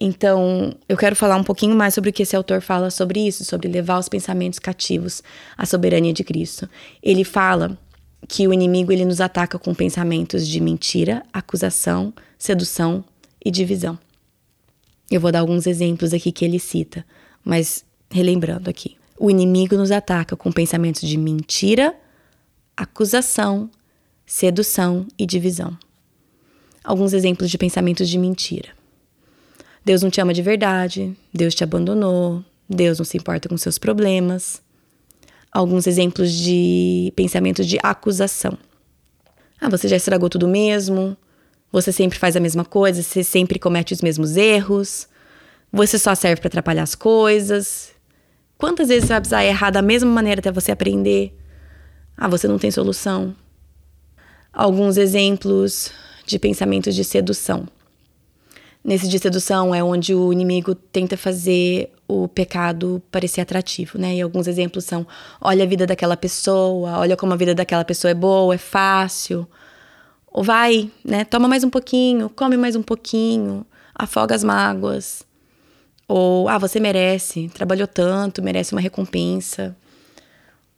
Então, 0.00 0.74
eu 0.88 0.96
quero 0.96 1.14
falar 1.14 1.36
um 1.36 1.44
pouquinho 1.44 1.76
mais 1.76 1.92
sobre 1.92 2.08
o 2.08 2.12
que 2.12 2.22
esse 2.22 2.34
autor 2.34 2.62
fala 2.62 2.90
sobre 2.90 3.20
isso, 3.20 3.44
sobre 3.44 3.68
levar 3.68 3.98
os 3.98 4.08
pensamentos 4.08 4.58
cativos 4.58 5.22
à 5.58 5.66
soberania 5.66 6.14
de 6.14 6.24
Cristo. 6.24 6.66
Ele 7.02 7.22
fala 7.22 7.78
que 8.26 8.48
o 8.48 8.54
inimigo 8.54 8.90
ele 8.90 9.04
nos 9.04 9.20
ataca 9.20 9.58
com 9.58 9.74
pensamentos 9.74 10.48
de 10.48 10.58
mentira, 10.58 11.22
acusação, 11.30 12.14
sedução 12.38 13.04
e 13.44 13.50
divisão. 13.50 13.98
Eu 15.10 15.20
vou 15.20 15.30
dar 15.30 15.40
alguns 15.40 15.66
exemplos 15.66 16.14
aqui 16.14 16.32
que 16.32 16.46
ele 16.46 16.58
cita, 16.58 17.04
mas 17.44 17.84
relembrando 18.10 18.70
aqui. 18.70 18.99
O 19.20 19.30
inimigo 19.30 19.76
nos 19.76 19.92
ataca 19.92 20.34
com 20.34 20.50
pensamentos 20.50 21.02
de 21.02 21.16
mentira, 21.16 21.94
acusação, 22.76 23.70
sedução 24.26 25.06
e 25.16 25.24
divisão 25.24 25.78
alguns 26.82 27.12
exemplos 27.12 27.50
de 27.50 27.58
pensamentos 27.58 28.08
de 28.08 28.18
mentira. 28.18 28.70
Deus 29.84 30.02
não 30.02 30.10
te 30.10 30.20
ama 30.20 30.34
de 30.34 30.42
verdade, 30.42 31.16
Deus 31.32 31.54
te 31.54 31.64
abandonou, 31.64 32.44
Deus 32.68 32.98
não 32.98 33.04
se 33.04 33.16
importa 33.16 33.48
com 33.48 33.56
seus 33.56 33.78
problemas. 33.78 34.60
Alguns 35.50 35.86
exemplos 35.86 36.32
de 36.32 37.12
pensamentos 37.16 37.66
de 37.66 37.78
acusação. 37.82 38.56
Ah, 39.60 39.68
você 39.68 39.88
já 39.88 39.96
estragou 39.96 40.28
tudo 40.28 40.46
mesmo, 40.46 41.16
você 41.72 41.92
sempre 41.92 42.18
faz 42.18 42.36
a 42.36 42.40
mesma 42.40 42.64
coisa, 42.64 43.02
você 43.02 43.24
sempre 43.24 43.58
comete 43.58 43.92
os 43.92 44.00
mesmos 44.00 44.36
erros, 44.36 45.08
você 45.72 45.98
só 45.98 46.14
serve 46.14 46.40
para 46.40 46.48
atrapalhar 46.48 46.82
as 46.82 46.94
coisas. 46.94 47.90
Quantas 48.60 48.88
vezes 48.88 49.04
você 49.04 49.14
vai 49.14 49.20
precisar 49.20 49.42
errar 49.42 49.70
da 49.70 49.80
mesma 49.80 50.10
maneira 50.10 50.38
até 50.38 50.52
você 50.52 50.70
aprender? 50.70 51.34
Ah, 52.14 52.28
você 52.28 52.46
não 52.46 52.58
tem 52.58 52.70
solução. 52.70 53.34
Alguns 54.52 54.98
exemplos 54.98 55.90
de 56.26 56.38
pensamentos 56.38 56.94
de 56.94 57.02
sedução. 57.02 57.66
Nesse 58.84 59.08
de 59.08 59.18
sedução 59.18 59.74
é 59.74 59.82
onde 59.82 60.14
o 60.14 60.30
inimigo 60.30 60.74
tenta 60.74 61.16
fazer 61.16 61.90
o 62.06 62.28
pecado 62.28 63.02
parecer 63.10 63.40
atrativo, 63.40 63.98
né? 63.98 64.16
E 64.16 64.20
alguns 64.20 64.46
exemplos 64.46 64.84
são: 64.84 65.06
olha 65.40 65.64
a 65.64 65.66
vida 65.66 65.86
daquela 65.86 66.16
pessoa, 66.16 66.98
olha 66.98 67.16
como 67.16 67.32
a 67.32 67.36
vida 67.36 67.54
daquela 67.54 67.84
pessoa 67.84 68.10
é 68.10 68.14
boa, 68.14 68.54
é 68.54 68.58
fácil. 68.58 69.48
Ou 70.30 70.44
vai, 70.44 70.90
né? 71.02 71.24
Toma 71.24 71.48
mais 71.48 71.64
um 71.64 71.70
pouquinho, 71.70 72.28
come 72.28 72.58
mais 72.58 72.76
um 72.76 72.82
pouquinho, 72.82 73.64
afoga 73.94 74.34
as 74.34 74.44
mágoas. 74.44 75.29
Ou, 76.12 76.48
ah, 76.48 76.58
você 76.58 76.80
merece, 76.80 77.48
trabalhou 77.54 77.86
tanto, 77.86 78.42
merece 78.42 78.72
uma 78.72 78.80
recompensa. 78.80 79.76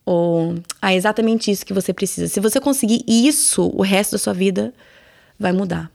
Ou, 0.05 0.57
ah, 0.79 0.93
é 0.93 0.97
exatamente 0.97 1.51
isso 1.51 1.65
que 1.65 1.73
você 1.73 1.91
precisa. 1.91 2.29
Se 2.29 2.39
você 2.39 2.61
conseguir 2.61 3.03
isso, 3.09 3.73
o 3.75 3.81
resto 3.81 4.13
da 4.13 4.19
sua 4.19 4.35
vida 4.35 4.75
vai 5.39 5.51
mudar. 5.51 5.91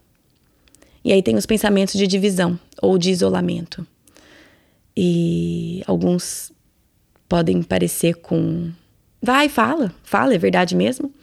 E 1.04 1.12
aí 1.12 1.22
tem 1.22 1.36
os 1.36 1.46
pensamentos 1.46 1.94
de 1.94 2.08
divisão 2.08 2.58
ou 2.82 2.98
de 2.98 3.12
isolamento. 3.12 3.86
E 4.96 5.84
alguns 5.86 6.50
podem 7.28 7.62
parecer 7.62 8.14
com 8.14 8.72
vai, 9.22 9.48
fala, 9.48 9.94
fala, 10.02 10.34
é 10.34 10.38
verdade 10.38 10.74
mesmo? 10.74 11.14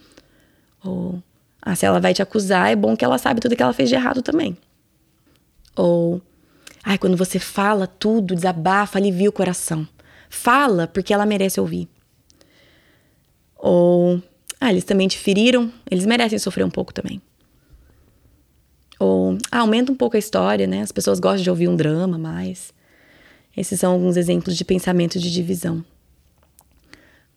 Ou 0.81 1.21
ah, 1.61 1.75
se 1.75 1.85
ela 1.85 1.99
vai 1.99 2.13
te 2.13 2.21
acusar, 2.21 2.71
é 2.71 2.77
bom 2.77 2.95
que 2.95 3.03
ela 3.03 3.17
sabe 3.17 3.41
tudo 3.41 3.57
que 3.57 3.61
ela 3.61 3.73
fez 3.73 3.89
de 3.89 3.95
errado 3.95 4.21
também. 4.21 4.55
Ou 5.75 6.21
ai, 6.85 6.99
quando 6.99 7.17
você 7.17 7.39
fala 7.39 7.87
tudo, 7.87 8.35
desabafa, 8.35 8.99
alivia 8.99 9.27
o 9.27 9.33
coração. 9.33 9.87
Fala 10.29 10.87
porque 10.87 11.11
ela 11.11 11.25
merece 11.25 11.59
ouvir. 11.59 11.89
Ou 13.57 14.21
ah, 14.61 14.71
eles 14.71 14.83
também 14.83 15.07
te 15.07 15.17
feriram, 15.17 15.73
eles 15.89 16.05
merecem 16.05 16.37
sofrer 16.37 16.63
um 16.63 16.69
pouco 16.69 16.93
também. 16.93 17.19
Ou 18.99 19.37
ah, 19.51 19.59
aumenta 19.59 19.91
um 19.91 19.95
pouco 19.95 20.15
a 20.15 20.19
história, 20.19 20.67
né? 20.67 20.81
As 20.81 20.91
pessoas 20.91 21.19
gostam 21.19 21.41
de 21.41 21.49
ouvir 21.49 21.67
um 21.67 21.75
drama 21.75 22.17
mais. 22.17 22.71
Esses 23.57 23.79
são 23.79 23.93
alguns 23.93 24.15
exemplos 24.15 24.55
de 24.55 24.63
pensamento 24.63 25.17
de 25.17 25.31
divisão. 25.31 25.83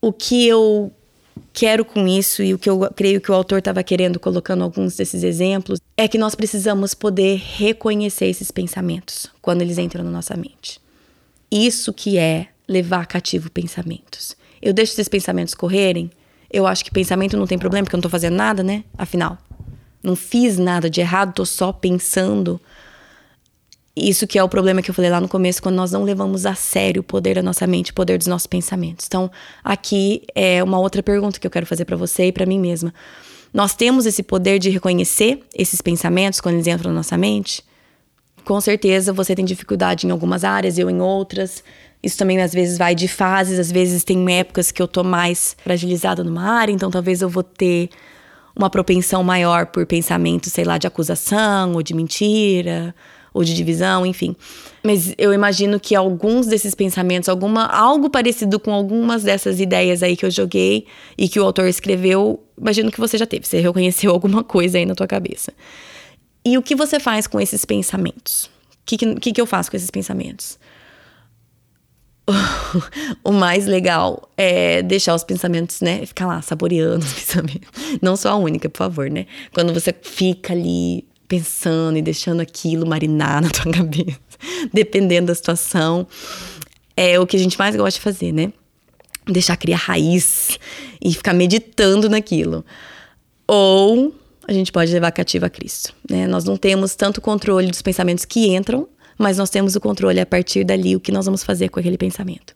O 0.00 0.12
que 0.12 0.46
eu 0.46 0.92
quero 1.52 1.84
com 1.84 2.06
isso 2.06 2.42
e 2.42 2.54
o 2.54 2.58
que 2.58 2.68
eu 2.68 2.90
creio 2.94 3.20
que 3.20 3.30
o 3.30 3.34
autor 3.34 3.58
estava 3.58 3.82
querendo 3.82 4.20
colocando 4.20 4.62
alguns 4.62 4.96
desses 4.96 5.22
exemplos 5.22 5.80
é 5.96 6.06
que 6.06 6.18
nós 6.18 6.34
precisamos 6.34 6.94
poder 6.94 7.40
reconhecer 7.56 8.26
esses 8.26 8.50
pensamentos 8.50 9.26
quando 9.42 9.62
eles 9.62 9.78
entram 9.78 10.04
na 10.04 10.10
nossa 10.10 10.36
mente. 10.36 10.80
Isso 11.50 11.92
que 11.92 12.18
é 12.18 12.48
levar 12.68 13.06
cativo 13.06 13.50
pensamentos. 13.50 14.36
Eu 14.60 14.72
deixo 14.72 14.92
esses 14.92 15.08
pensamentos 15.08 15.54
correrem. 15.54 16.10
Eu 16.50 16.66
acho 16.66 16.84
que 16.84 16.90
pensamento 16.90 17.36
não 17.36 17.46
tem 17.46 17.58
problema 17.58 17.84
porque 17.84 17.94
eu 17.94 17.98
não 17.98 18.02
estou 18.02 18.10
fazendo 18.10 18.34
nada, 18.34 18.62
né? 18.62 18.84
Afinal, 18.96 19.38
não 20.02 20.14
fiz 20.14 20.58
nada 20.58 20.88
de 20.88 21.00
errado, 21.00 21.34
tô 21.34 21.44
só 21.44 21.72
pensando. 21.72 22.60
Isso 24.00 24.26
que 24.26 24.38
é 24.38 24.44
o 24.44 24.48
problema 24.48 24.82
que 24.82 24.90
eu 24.90 24.94
falei 24.94 25.10
lá 25.10 25.20
no 25.20 25.28
começo, 25.28 25.62
quando 25.62 25.74
nós 25.74 25.90
não 25.90 26.04
levamos 26.04 26.46
a 26.46 26.54
sério 26.54 27.00
o 27.00 27.04
poder 27.04 27.34
da 27.34 27.42
nossa 27.42 27.66
mente, 27.66 27.90
o 27.90 27.94
poder 27.94 28.18
dos 28.18 28.26
nossos 28.26 28.46
pensamentos. 28.46 29.06
Então, 29.06 29.30
aqui 29.64 30.22
é 30.34 30.62
uma 30.62 30.78
outra 30.78 31.02
pergunta 31.02 31.40
que 31.40 31.46
eu 31.46 31.50
quero 31.50 31.66
fazer 31.66 31.84
para 31.84 31.96
você 31.96 32.26
e 32.26 32.32
para 32.32 32.46
mim 32.46 32.60
mesma. 32.60 32.92
Nós 33.52 33.74
temos 33.74 34.06
esse 34.06 34.22
poder 34.22 34.58
de 34.58 34.70
reconhecer 34.70 35.40
esses 35.54 35.80
pensamentos 35.80 36.40
quando 36.40 36.56
eles 36.56 36.66
entram 36.66 36.90
na 36.90 36.98
nossa 36.98 37.16
mente? 37.16 37.64
Com 38.44 38.60
certeza 38.60 39.12
você 39.12 39.34
tem 39.34 39.44
dificuldade 39.44 40.06
em 40.06 40.10
algumas 40.10 40.44
áreas, 40.44 40.78
eu 40.78 40.88
em 40.88 41.00
outras. 41.00 41.64
Isso 42.02 42.16
também 42.16 42.40
às 42.40 42.52
vezes 42.52 42.78
vai 42.78 42.94
de 42.94 43.08
fases, 43.08 43.58
às 43.58 43.72
vezes 43.72 44.04
tem 44.04 44.38
épocas 44.38 44.70
que 44.70 44.80
eu 44.80 44.86
tô 44.86 45.02
mais 45.02 45.56
fragilizada 45.64 46.22
numa 46.22 46.44
área, 46.44 46.72
então 46.72 46.90
talvez 46.90 47.22
eu 47.22 47.28
vou 47.28 47.42
ter 47.42 47.88
uma 48.54 48.70
propensão 48.70 49.24
maior 49.24 49.66
por 49.66 49.86
pensamentos, 49.86 50.52
sei 50.52 50.64
lá, 50.64 50.78
de 50.78 50.86
acusação 50.86 51.74
ou 51.74 51.82
de 51.82 51.94
mentira 51.94 52.94
ou 53.32 53.44
de 53.44 53.54
divisão, 53.54 54.04
enfim. 54.04 54.34
Mas 54.82 55.14
eu 55.18 55.32
imagino 55.32 55.78
que 55.78 55.94
alguns 55.94 56.46
desses 56.46 56.74
pensamentos, 56.74 57.28
alguma 57.28 57.66
algo 57.66 58.08
parecido 58.08 58.58
com 58.58 58.72
algumas 58.72 59.22
dessas 59.22 59.60
ideias 59.60 60.02
aí 60.02 60.16
que 60.16 60.24
eu 60.24 60.30
joguei 60.30 60.86
e 61.16 61.28
que 61.28 61.38
o 61.38 61.44
autor 61.44 61.66
escreveu, 61.66 62.42
imagino 62.56 62.90
que 62.90 63.00
você 63.00 63.18
já 63.18 63.26
teve, 63.26 63.46
você 63.46 63.60
reconheceu 63.60 64.10
alguma 64.12 64.42
coisa 64.42 64.78
aí 64.78 64.86
na 64.86 64.94
tua 64.94 65.06
cabeça. 65.06 65.52
E 66.44 66.56
o 66.56 66.62
que 66.62 66.74
você 66.74 66.98
faz 66.98 67.26
com 67.26 67.40
esses 67.40 67.64
pensamentos? 67.64 68.44
O 68.44 68.50
que, 68.86 68.96
que, 68.96 69.32
que 69.32 69.40
eu 69.40 69.46
faço 69.46 69.70
com 69.70 69.76
esses 69.76 69.90
pensamentos? 69.90 70.58
o 73.24 73.32
mais 73.32 73.66
legal 73.66 74.30
é 74.36 74.82
deixar 74.82 75.14
os 75.14 75.24
pensamentos, 75.24 75.80
né? 75.80 76.04
Ficar 76.06 76.26
lá 76.26 76.42
saboreando 76.42 77.04
os 77.04 77.12
pensamentos. 77.14 77.68
Não 78.00 78.16
sou 78.16 78.30
a 78.30 78.36
única, 78.36 78.68
por 78.68 78.78
favor, 78.78 79.10
né? 79.10 79.26
Quando 79.52 79.72
você 79.72 79.94
fica 80.02 80.52
ali 80.52 81.06
pensando 81.28 81.98
e 81.98 82.02
deixando 82.02 82.40
aquilo 82.40 82.86
marinar 82.86 83.42
na 83.42 83.50
tua 83.50 83.70
cabeça, 83.70 84.18
dependendo 84.72 85.28
da 85.28 85.34
situação, 85.34 86.06
é 86.96 87.20
o 87.20 87.26
que 87.26 87.36
a 87.36 87.40
gente 87.40 87.58
mais 87.58 87.76
gosta 87.76 87.98
de 87.98 88.02
fazer, 88.02 88.32
né? 88.32 88.52
Deixar 89.26 89.56
criar 89.56 89.76
raiz 89.76 90.58
e 91.00 91.12
ficar 91.12 91.34
meditando 91.34 92.08
naquilo. 92.08 92.64
Ou 93.46 94.14
a 94.48 94.52
gente 94.52 94.72
pode 94.72 94.90
levar 94.92 95.12
cativo 95.12 95.44
a 95.44 95.50
Cristo, 95.50 95.94
né? 96.10 96.26
Nós 96.26 96.44
não 96.44 96.56
temos 96.56 96.94
tanto 96.94 97.20
controle 97.20 97.70
dos 97.70 97.82
pensamentos 97.82 98.24
que 98.24 98.48
entram 98.48 98.88
mas 99.18 99.36
nós 99.36 99.50
temos 99.50 99.74
o 99.74 99.80
controle 99.80 100.20
a 100.20 100.24
partir 100.24 100.64
dali 100.64 100.94
o 100.94 101.00
que 101.00 101.10
nós 101.10 101.26
vamos 101.26 101.42
fazer 101.42 101.68
com 101.68 101.80
aquele 101.80 101.98
pensamento. 101.98 102.54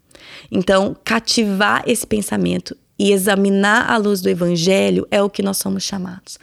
Então, 0.50 0.96
cativar 1.04 1.82
esse 1.87 2.06
pensamento 2.06 2.76
e 2.98 3.11
examinar 3.11 3.90
à 3.90 3.96
luz 3.96 4.22
do 4.22 4.30
evangelho 4.30 5.06
é 5.11 5.20
o 5.20 5.28
que 5.28 5.42
nós 5.42 5.58
somos 5.58 5.82
chamados. 5.82 6.38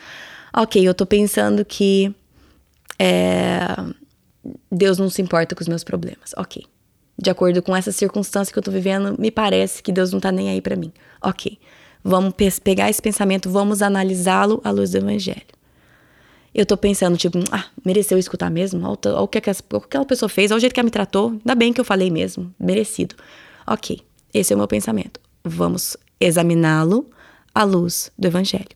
Ok, 0.53 0.85
eu 0.85 0.93
tô 0.93 1.05
pensando 1.05 1.63
que 1.63 2.13
é, 2.99 3.59
Deus 4.71 4.97
não 4.97 5.09
se 5.09 5.21
importa 5.21 5.55
com 5.55 5.61
os 5.61 5.67
meus 5.67 5.83
problemas. 5.83 6.33
Ok. 6.37 6.63
De 7.17 7.29
acordo 7.29 7.61
com 7.61 7.75
essa 7.75 7.91
circunstância 7.91 8.51
que 8.51 8.59
eu 8.59 8.63
tô 8.63 8.71
vivendo, 8.71 9.15
me 9.19 9.31
parece 9.31 9.81
que 9.81 9.91
Deus 9.91 10.11
não 10.11 10.19
tá 10.19 10.31
nem 10.31 10.49
aí 10.49 10.61
para 10.61 10.75
mim. 10.75 10.91
Ok. 11.21 11.57
Vamos 12.03 12.33
pegar 12.63 12.89
esse 12.89 13.01
pensamento, 13.01 13.49
vamos 13.49 13.81
analisá-lo 13.81 14.61
à 14.63 14.71
luz 14.71 14.91
do 14.91 14.97
evangelho 14.97 15.59
eu 16.53 16.65
tô 16.65 16.75
pensando, 16.75 17.17
tipo, 17.17 17.39
ah, 17.51 17.65
mereceu 17.85 18.17
escutar 18.17 18.49
mesmo? 18.49 18.85
Olha 18.85 19.21
o 19.21 19.27
que 19.27 19.37
aquela 19.37 20.05
pessoa 20.05 20.29
fez, 20.29 20.51
olha 20.51 20.57
o 20.57 20.59
jeito 20.59 20.73
que 20.73 20.79
ela 20.79 20.85
me 20.85 20.91
tratou. 20.91 21.31
Ainda 21.31 21.55
bem 21.55 21.71
que 21.71 21.79
eu 21.79 21.85
falei 21.85 22.09
mesmo, 22.09 22.53
merecido. 22.59 23.15
Ok, 23.67 24.01
esse 24.33 24.51
é 24.51 24.55
o 24.55 24.59
meu 24.59 24.67
pensamento. 24.67 25.19
Vamos 25.43 25.95
examiná-lo 26.19 27.09
à 27.53 27.63
luz 27.63 28.11
do 28.17 28.27
evangelho. 28.27 28.67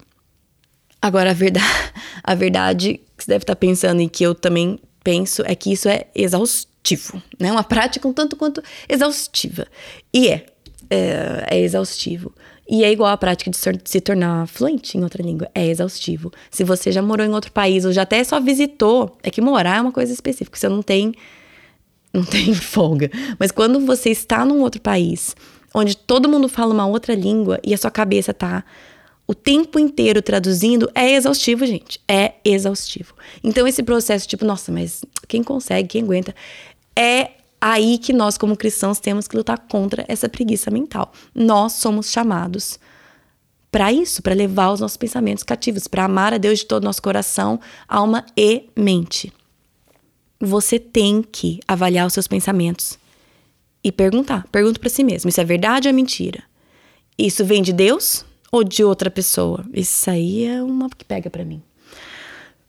Agora, 1.01 1.31
a 1.31 1.33
verdade, 1.33 1.67
a 2.23 2.35
verdade 2.35 3.01
você 3.23 3.31
deve 3.31 3.43
estar 3.43 3.55
pensando 3.55 4.01
e 4.01 4.09
que 4.09 4.23
eu 4.23 4.35
também 4.35 4.79
penso 5.03 5.43
é 5.45 5.55
que 5.55 5.71
isso 5.71 5.87
é 5.87 6.05
exaustivo, 6.13 7.21
né? 7.39 7.51
Uma 7.51 7.63
prática 7.63 8.07
um 8.07 8.13
tanto 8.13 8.35
quanto 8.35 8.61
exaustiva. 8.87 9.65
E 10.13 10.29
é, 10.29 10.45
é, 10.89 11.45
é 11.49 11.59
exaustivo. 11.61 12.33
E 12.69 12.83
é 12.83 12.91
igual 12.91 13.11
a 13.11 13.17
prática 13.17 13.51
de 13.51 13.57
se 13.83 14.01
tornar 14.01 14.47
fluente 14.47 14.97
em 14.97 15.03
outra 15.03 15.21
língua. 15.21 15.49
É 15.53 15.65
exaustivo. 15.67 16.31
Se 16.49 16.63
você 16.63 16.91
já 16.91 17.01
morou 17.01 17.25
em 17.25 17.33
outro 17.33 17.51
país 17.51 17.83
ou 17.83 17.91
já 17.91 18.03
até 18.03 18.23
só 18.23 18.39
visitou, 18.39 19.17
é 19.21 19.29
que 19.29 19.41
morar 19.41 19.77
é 19.77 19.81
uma 19.81 19.91
coisa 19.91 20.13
específica. 20.13 20.57
Você 20.57 20.69
não 20.69 20.81
tem. 20.81 21.13
Não 22.13 22.23
tem 22.23 22.53
folga. 22.55 23.09
Mas 23.37 23.51
quando 23.51 23.85
você 23.85 24.09
está 24.09 24.45
num 24.45 24.61
outro 24.61 24.79
país, 24.79 25.35
onde 25.73 25.97
todo 25.97 26.29
mundo 26.29 26.47
fala 26.47 26.73
uma 26.73 26.87
outra 26.87 27.13
língua 27.13 27.59
e 27.63 27.73
a 27.73 27.77
sua 27.77 27.91
cabeça 27.91 28.33
tá 28.33 28.63
o 29.25 29.33
tempo 29.33 29.79
inteiro 29.79 30.21
traduzindo, 30.21 30.89
é 30.93 31.13
exaustivo, 31.13 31.65
gente. 31.65 31.99
É 32.07 32.33
exaustivo. 32.43 33.13
Então, 33.43 33.65
esse 33.65 33.81
processo, 33.81 34.27
tipo, 34.27 34.43
nossa, 34.43 34.71
mas 34.71 35.03
quem 35.27 35.43
consegue, 35.43 35.87
quem 35.87 36.03
aguenta, 36.03 36.35
é 36.95 37.31
aí 37.59 37.97
que 37.97 38.11
nós, 38.11 38.37
como 38.37 38.57
cristãos, 38.57 38.99
temos 38.99 39.27
que 39.27 39.37
lutar 39.37 39.57
contra 39.69 40.03
essa 40.07 40.27
preguiça 40.27 40.69
mental. 40.69 41.13
Nós 41.33 41.73
somos 41.73 42.11
chamados 42.11 42.77
para 43.71 43.91
isso, 43.91 44.21
para 44.21 44.35
levar 44.35 44.71
os 44.71 44.81
nossos 44.81 44.97
pensamentos 44.97 45.43
cativos, 45.43 45.87
para 45.87 46.03
amar 46.03 46.33
a 46.33 46.37
Deus 46.37 46.59
de 46.59 46.65
todo 46.65 46.83
o 46.83 46.85
nosso 46.85 47.01
coração, 47.01 47.59
alma 47.87 48.25
e 48.37 48.69
mente. 48.75 49.31
Você 50.39 50.77
tem 50.77 51.23
que 51.23 51.61
avaliar 51.65 52.05
os 52.05 52.13
seus 52.13 52.27
pensamentos 52.27 52.99
e 53.81 53.89
perguntar. 53.91 54.45
Pergunta 54.51 54.79
para 54.79 54.89
si 54.89 55.03
mesmo: 55.03 55.29
isso 55.29 55.39
é 55.39 55.45
verdade 55.45 55.87
ou 55.87 55.89
é 55.89 55.93
mentira? 55.93 56.43
Isso 57.17 57.45
vem 57.45 57.61
de 57.61 57.71
Deus 57.71 58.25
ou 58.53 58.63
de 58.63 58.83
outra 58.83 59.09
pessoa? 59.09 59.65
Isso 59.73 60.07
aí 60.11 60.45
é 60.45 60.61
uma 60.61 60.87
que 60.87 61.03
pega 61.03 61.27
para 61.27 61.43
mim. 61.43 61.59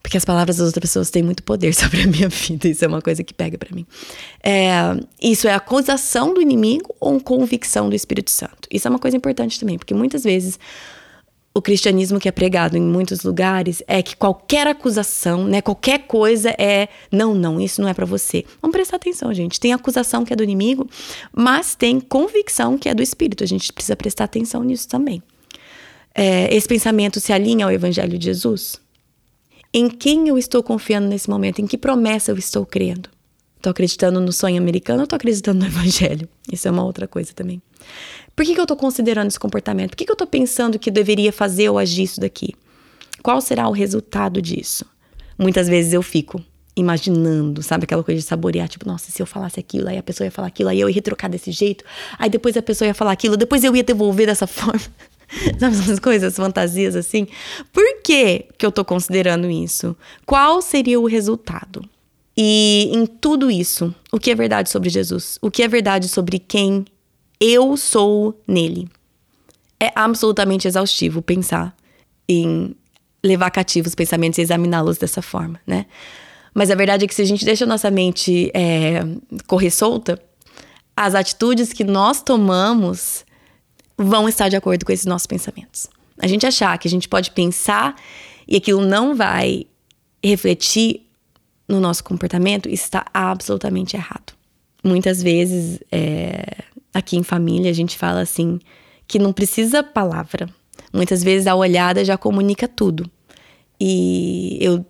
Porque 0.03 0.17
as 0.17 0.25
palavras 0.25 0.57
das 0.57 0.67
outras 0.69 0.81
pessoas 0.81 1.11
têm 1.11 1.23
muito 1.23 1.43
poder 1.43 1.75
sobre 1.77 2.01
a 2.01 2.07
minha 2.07 2.31
vida. 2.31 2.67
Isso 2.67 2.83
é 2.87 2.89
uma 2.89 3.03
coisa 3.03 3.23
que 3.23 3.35
pega 3.35 3.59
para 3.59 3.75
mim. 3.75 3.87
É, 4.43 4.73
isso 5.23 5.47
é 5.47 5.53
acusação 5.53 6.33
do 6.33 6.41
inimigo 6.41 6.95
ou 6.99 7.21
convicção 7.21 7.91
do 7.91 7.95
Espírito 7.95 8.31
Santo? 8.31 8.67
Isso 8.71 8.89
é 8.89 8.91
uma 8.91 8.99
coisa 8.99 9.19
importante 9.19 9.61
também, 9.61 9.77
porque 9.77 9.93
muitas 9.93 10.25
vezes 10.25 10.59
o 11.55 11.61
cristianismo 11.61 12.19
que 12.19 12.29
é 12.29 12.33
pregado 12.33 12.79
em 12.79 12.83
muitos 12.83 13.23
lugares 13.23 13.83
é 13.87 14.03
que 14.03 14.17
qualquer 14.17 14.67
acusação, 14.67 15.45
né, 15.45 15.61
qualquer 15.61 16.07
coisa 16.07 16.49
é 16.59 16.89
não, 17.13 17.35
não, 17.35 17.61
isso 17.61 17.83
não 17.83 17.89
é 17.91 17.95
para 17.95 18.07
você. 18.07 18.47
Vamos 18.61 18.75
prestar 18.75 18.97
atenção, 18.97 19.35
gente. 19.35 19.61
Tem 19.61 19.75
acusação 19.75 20.25
que 20.25 20.33
é 20.33 20.37
do 20.37 20.43
inimigo, 20.43 20.89
mas 21.31 21.75
tem 21.75 22.01
convicção 22.01 22.79
que 22.79 22.89
é 22.89 22.95
do 22.95 23.03
espírito. 23.03 23.45
A 23.45 23.47
gente 23.47 23.71
precisa 23.71 23.95
prestar 23.95 24.25
atenção 24.25 24.65
nisso 24.65 24.89
também. 24.89 25.23
É, 26.15 26.55
esse 26.55 26.69
pensamento 26.69 27.19
se 27.19 27.33
alinha 27.33 27.67
ao 27.67 27.73
evangelho 27.73 28.17
de 28.17 28.27
Jesus? 28.27 28.81
Em 29.73 29.89
quem 29.89 30.29
eu 30.29 30.39
estou 30.39 30.63
confiando 30.63 31.09
nesse 31.09 31.29
momento? 31.29 31.61
Em 31.61 31.67
que 31.67 31.77
promessa 31.77 32.31
eu 32.31 32.39
estou 32.39 32.65
crendo? 32.65 33.11
Estou 33.57 33.71
acreditando 33.73 34.21
no 34.21 34.33
sonho 34.33 34.57
americano 34.59 35.01
ou 35.01 35.05
estou 35.05 35.17
acreditando 35.17 35.61
no 35.61 35.67
evangelho? 35.67 36.29
Isso 36.53 36.69
é 36.69 36.71
uma 36.71 36.85
outra 36.85 37.09
coisa 37.09 37.33
também. 37.35 37.61
Por 38.37 38.45
que, 38.45 38.55
que 38.55 38.61
eu 38.61 38.65
estou 38.65 38.77
considerando 38.77 39.29
esse 39.29 39.41
comportamento? 39.41 39.91
Por 39.91 39.97
que, 39.97 40.05
que 40.05 40.11
eu 40.11 40.15
estou 40.15 40.27
pensando 40.27 40.79
que 40.79 40.91
deveria 40.91 41.33
fazer 41.33 41.69
ou 41.69 41.79
agir 41.79 42.05
isso 42.05 42.21
daqui? 42.21 42.55
Qual 43.23 43.41
será 43.41 43.69
o 43.69 43.73
resultado 43.73 44.41
disso? 44.41 44.85
Muitas 45.39 45.67
vezes 45.67 45.93
eu 45.93 46.03
fico 46.03 46.41
imaginando, 46.77 47.63
sabe? 47.63 47.85
Aquela 47.85 48.03
coisa 48.03 48.21
de 48.21 48.27
saborear, 48.27 48.69
tipo, 48.69 48.87
nossa, 48.87 49.11
se 49.11 49.23
eu 49.23 49.27
falasse 49.27 49.61
aquilo, 49.61 49.89
aí 49.89 49.97
a 49.97 50.03
pessoa 50.03 50.27
ia 50.27 50.31
falar 50.31 50.49
aquilo, 50.49 50.69
aí 50.69 50.81
eu 50.81 50.91
ia 50.91 51.01
trocar 51.01 51.29
desse 51.29 51.53
jeito, 51.53 51.85
aí 52.19 52.29
depois 52.29 52.57
a 52.57 52.63
pessoa 52.63 52.89
ia 52.89 52.95
falar 52.95 53.13
aquilo, 53.13 53.37
depois 53.37 53.63
eu 53.63 53.75
ia 53.75 53.83
devolver 53.83 54.27
dessa 54.27 54.47
forma. 54.49 54.81
Sabe 55.59 55.77
essas 55.77 55.99
coisas, 55.99 56.37
fantasias 56.37 56.97
assim? 56.97 57.27
Por 57.73 58.03
que, 58.03 58.47
que 58.57 58.65
eu 58.65 58.73
tô 58.73 58.85
considerando 58.85 59.51
isso? 59.51 59.97
Qual 60.25 60.61
seria 60.61 61.01
o 61.01 61.07
resultado? 61.07 61.89
E 62.37 62.91
em 62.93 63.07
tudo 63.07 63.51
isso, 63.51 63.95
o 64.13 64.19
que 64.19 64.31
é 64.31 64.35
verdade 64.35 64.69
sobre 64.69 64.91
Jesus? 64.91 65.39
O 65.41 65.51
que 65.51 65.63
é 65.63 65.69
verdade 65.69 66.09
sobre 66.09 66.39
quem 66.39 66.85
eu 67.41 67.77
sou 67.77 68.41
nele? 68.47 68.89
É 69.79 69.93
absolutamente 69.95 70.67
exaustivo 70.67 71.23
pensar 71.23 71.77
em 72.29 72.75
levar 73.23 73.51
cativos 73.51 73.91
os 73.91 73.95
pensamentos 73.95 74.39
e 74.39 74.43
examiná-los 74.43 74.99
dessa 74.99 75.23
forma, 75.23 75.61
né? 75.67 75.87
Mas 76.53 76.71
a 76.71 76.75
verdade 76.75 77.05
é 77.05 77.09
que 77.09 77.15
se 77.15 77.23
a 77.23 77.27
gente 77.27 77.45
deixa 77.45 77.65
a 77.65 77.69
nossa 77.69 77.91
mente 77.91 78.51
é, 78.55 79.01
correr 79.47 79.71
solta, 79.71 80.21
as 80.97 81.15
atitudes 81.15 81.73
que 81.73 81.83
nós 81.83 82.23
tomamos 82.23 83.25
vão 83.97 84.29
estar 84.29 84.49
de 84.49 84.57
acordo 84.57 84.85
com 84.85 84.93
esses 84.93 85.07
nossos 85.07 85.27
pensamentos. 85.27 85.89
A 86.19 86.27
gente 86.27 86.47
achar 86.47 86.77
que 86.79 86.89
a 86.89 86.91
gente 86.91 87.09
pode 87.09 87.31
pensar 87.31 87.97
e 88.47 88.57
aquilo 88.57 88.85
não 88.85 89.15
vai 89.15 89.67
refletir 90.23 91.03
no 91.69 91.81
nosso 91.81 92.05
comportamento 92.05 92.69
está 92.69 93.05
absolutamente 93.13 93.97
errado. 93.97 94.33
Muitas 94.83 95.23
vezes, 95.23 95.81
é, 95.91 96.63
aqui 96.93 97.17
em 97.17 97.23
família, 97.23 97.71
a 97.71 97.75
gente 97.75 97.97
fala 97.97 98.21
assim 98.21 98.59
que 99.09 99.19
não 99.19 99.33
precisa 99.33 99.83
palavra. 99.83 100.49
Muitas 100.93 101.23
vezes 101.23 101.47
a 101.47 101.55
olhada 101.55 102.05
já 102.05 102.17
comunica 102.17 102.69
tudo. 102.69 103.11
E 103.81 104.59
eu 104.61 104.85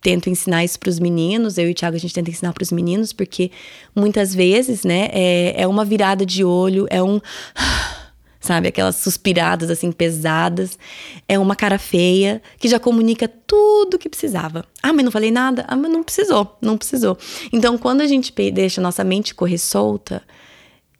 tento 0.00 0.28
ensinar 0.28 0.64
isso 0.64 0.78
para 0.78 0.90
os 0.90 0.98
meninos, 0.98 1.56
eu 1.56 1.68
e 1.68 1.72
o 1.72 1.74
Thiago 1.74 1.96
a 1.96 1.98
gente 1.98 2.12
tenta 2.12 2.30
ensinar 2.30 2.52
para 2.52 2.62
os 2.62 2.70
meninos, 2.70 3.12
porque 3.12 3.50
muitas 3.96 4.34
vezes, 4.34 4.84
né, 4.84 5.08
é, 5.12 5.62
é 5.62 5.66
uma 5.66 5.84
virada 5.84 6.26
de 6.26 6.44
olho, 6.44 6.86
é 6.90 7.02
um 7.02 7.20
sabe? 8.44 8.68
Aquelas 8.68 8.96
suspiradas 8.96 9.70
assim 9.70 9.90
pesadas. 9.90 10.78
É 11.28 11.38
uma 11.38 11.56
cara 11.56 11.78
feia 11.78 12.42
que 12.58 12.68
já 12.68 12.78
comunica 12.78 13.26
tudo 13.26 13.94
o 13.94 13.98
que 13.98 14.08
precisava. 14.08 14.64
Ah, 14.82 14.92
mas 14.92 15.04
não 15.04 15.10
falei 15.10 15.30
nada? 15.30 15.64
Ah, 15.66 15.76
mas 15.76 15.90
não 15.90 16.02
precisou, 16.02 16.56
não 16.60 16.76
precisou. 16.76 17.18
Então, 17.52 17.78
quando 17.78 18.02
a 18.02 18.06
gente 18.06 18.32
deixa 18.50 18.80
a 18.80 18.84
nossa 18.84 19.02
mente 19.02 19.34
correr 19.34 19.58
solta, 19.58 20.22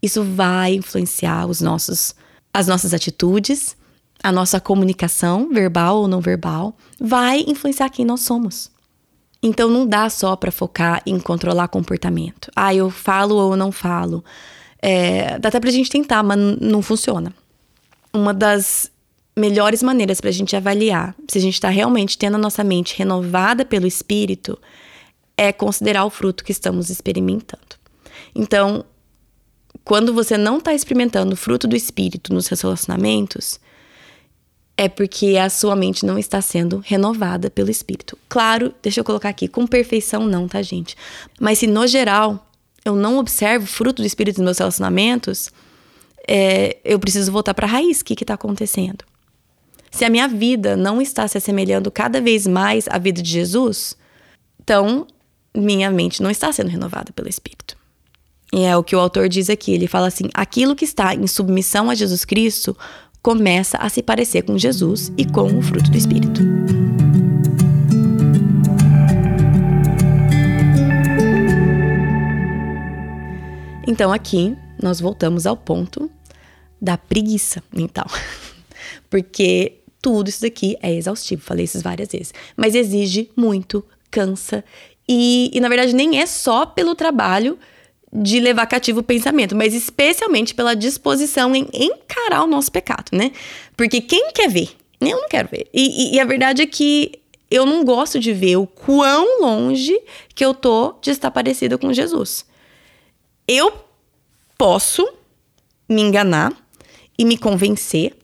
isso 0.03 0.25
vai 0.25 0.75
influenciar 0.75 1.47
os 1.47 1.61
nossos 1.61 2.15
as 2.53 2.69
nossas 2.69 2.95
atitudes, 2.95 3.77
a 4.23 4.31
nossa 4.31 4.61
comunicação, 4.61 5.51
verbal 5.53 5.97
ou 5.97 6.09
não 6.09 6.21
verbal, 6.21 6.77
vai 7.01 7.45
influenciar 7.49 7.91
quem 7.91 8.05
nós 8.05 8.21
somos. 8.21 8.71
Então 9.43 9.69
não 9.69 9.85
dá 9.85 10.09
só 10.09 10.37
para 10.37 10.53
focar 10.53 11.03
em 11.05 11.19
controlar 11.19 11.69
comportamento. 11.69 12.51
Ah, 12.55 12.73
eu 12.73 12.89
falo 12.89 13.35
ou 13.35 13.57
não 13.57 13.73
falo. 13.73 14.25
É, 14.87 15.39
dá 15.39 15.49
até 15.49 15.59
pra 15.59 15.71
gente 15.71 15.89
tentar, 15.89 16.23
mas 16.23 16.39
não 16.61 16.83
funciona. 16.83 17.33
Uma 18.13 18.35
das 18.35 18.93
melhores 19.35 19.83
maneiras 19.83 20.21
pra 20.21 20.31
gente 20.31 20.55
avaliar 20.55 21.15
se 21.27 21.39
a 21.39 21.41
gente 21.41 21.59
tá 21.59 21.71
realmente 21.71 22.19
tendo 22.19 22.35
a 22.35 22.39
nossa 22.39 22.63
mente 22.63 22.95
renovada 22.99 23.65
pelo 23.65 23.87
espírito 23.87 24.59
é 25.39 25.55
considerar 25.55 26.05
o 26.05 26.11
fruto 26.11 26.45
que 26.45 26.53
estamos 26.53 26.91
experimentando. 26.91 27.63
Então, 28.35 28.85
quando 29.87 30.13
você 30.13 30.37
não 30.37 30.59
está 30.59 30.75
experimentando 30.75 31.33
o 31.33 31.37
fruto 31.37 31.67
do 31.67 31.75
espírito 31.75 32.35
nos 32.35 32.45
seus 32.45 32.61
relacionamentos, 32.61 33.59
é 34.77 34.87
porque 34.87 35.39
a 35.39 35.49
sua 35.49 35.75
mente 35.75 36.05
não 36.05 36.19
está 36.19 36.43
sendo 36.43 36.83
renovada 36.85 37.49
pelo 37.49 37.71
espírito. 37.71 38.19
Claro, 38.29 38.75
deixa 38.83 39.01
eu 39.01 39.05
colocar 39.05 39.31
aqui, 39.31 39.49
com 39.49 39.67
perfeição 39.67 40.27
não, 40.27 40.47
tá, 40.47 40.61
gente? 40.61 40.95
Mas 41.41 41.61
se 41.61 41.67
no 41.67 41.87
geral 41.87 42.47
eu 42.85 42.95
não 42.95 43.19
observo 43.19 43.67
fruto 43.67 44.03
do 44.03 44.07
Espírito 44.07 44.39
nos 44.39 44.45
meus 44.45 44.59
relacionamentos, 44.59 45.51
é, 46.29 46.79
eu 46.85 46.99
preciso 46.99 47.33
voltar 47.33 47.55
para 47.55 47.67
a 47.67 47.71
raiz. 47.71 48.01
O 48.01 48.05
que 48.05 48.15
está 48.23 48.35
acontecendo? 48.35 49.05
Se 49.91 50.05
a 50.05 50.11
minha 50.11 50.27
vida 50.27 50.77
não 50.77 51.01
está 51.01 51.27
se 51.29 51.39
assemelhando 51.39 51.91
cada 51.91 52.21
vez 52.21 52.47
mais 52.47 52.87
à 52.89 52.99
vida 52.99 53.23
de 53.23 53.31
Jesus, 53.31 53.97
então 54.61 55.07
minha 55.57 55.91
mente 55.91 56.23
não 56.23 56.31
está 56.31 56.53
sendo 56.53 56.69
renovada 56.69 57.13
pelo 57.13 57.29
Espírito. 57.29 57.77
E 58.53 58.65
é 58.65 58.77
o 58.77 58.85
que 58.85 58.95
o 58.97 59.01
autor 59.01 59.29
diz 59.29 59.49
aqui. 59.49 59.73
Ele 59.73 59.87
fala 59.87 60.09
assim: 60.09 60.29
aquilo 60.35 60.77
que 60.77 60.85
está 60.85 61.15
em 61.15 61.27
submissão 61.27 61.91
a 61.91 61.95
Jesus 61.95 62.25
Cristo 62.25 62.77
começa 63.23 63.79
a 63.79 63.89
se 63.89 64.03
parecer 64.03 64.43
com 64.43 64.59
Jesus 64.59 65.13
e 65.17 65.25
com 65.25 65.59
o 65.59 65.63
fruto 65.63 65.91
do 65.91 65.97
Espírito. 65.97 66.43
Então 73.87 74.13
aqui 74.13 74.57
nós 74.83 75.01
voltamos 75.01 75.47
ao 75.47 75.57
ponto 75.57 76.11
da 76.81 76.97
preguiça 76.97 77.63
mental. 77.73 78.07
Porque 79.11 79.75
tudo 80.01 80.29
isso 80.29 80.43
daqui 80.43 80.77
é 80.83 80.93
exaustivo, 80.95 81.43
falei 81.43 81.65
isso 81.65 81.81
várias 81.81 82.09
vezes. 82.09 82.35
Mas 82.57 82.75
exige 82.75 83.31
muito, 83.37 83.85
cansa. 84.11 84.65
E, 85.09 85.51
e 85.53 85.61
na 85.61 85.69
verdade 85.69 85.95
nem 85.95 86.21
é 86.21 86.27
só 86.27 86.67
pelo 86.67 86.95
trabalho 86.95 87.59
de 88.13 88.39
levar 88.39 88.67
cativo 88.67 89.01
o 89.01 89.03
pensamento, 89.03 89.57
mas 89.57 89.75
especialmente 89.75 90.55
pela 90.55 90.75
disposição 90.75 91.55
em 91.55 91.69
encarar 91.73 92.45
o 92.45 92.47
nosso 92.47 92.71
pecado, 92.71 93.11
né? 93.13 93.33
Porque 93.77 94.01
quem 94.01 94.31
quer 94.33 94.49
ver? 94.49 94.71
Eu 95.01 95.21
não 95.21 95.29
quero 95.29 95.49
ver. 95.49 95.67
E, 95.75 96.13
e, 96.13 96.15
e 96.15 96.21
a 96.21 96.25
verdade 96.25 96.63
é 96.63 96.67
que 96.67 97.13
eu 97.51 97.67
não 97.67 97.85
gosto 97.85 98.21
de 98.21 98.33
ver 98.33 98.57
o 98.57 98.67
quão 98.67 99.41
longe 99.41 100.01
que 100.35 100.45
eu 100.45 100.55
tô 100.55 100.95
de 101.03 101.11
estar 101.11 101.31
parecida 101.31 101.77
com 101.77 101.93
Jesus. 101.93 102.47
Eu 103.47 103.73
posso 104.57 105.07
me 105.89 106.01
enganar 106.01 106.53
e 107.19 107.25
me 107.25 107.37
convencer 107.37 108.17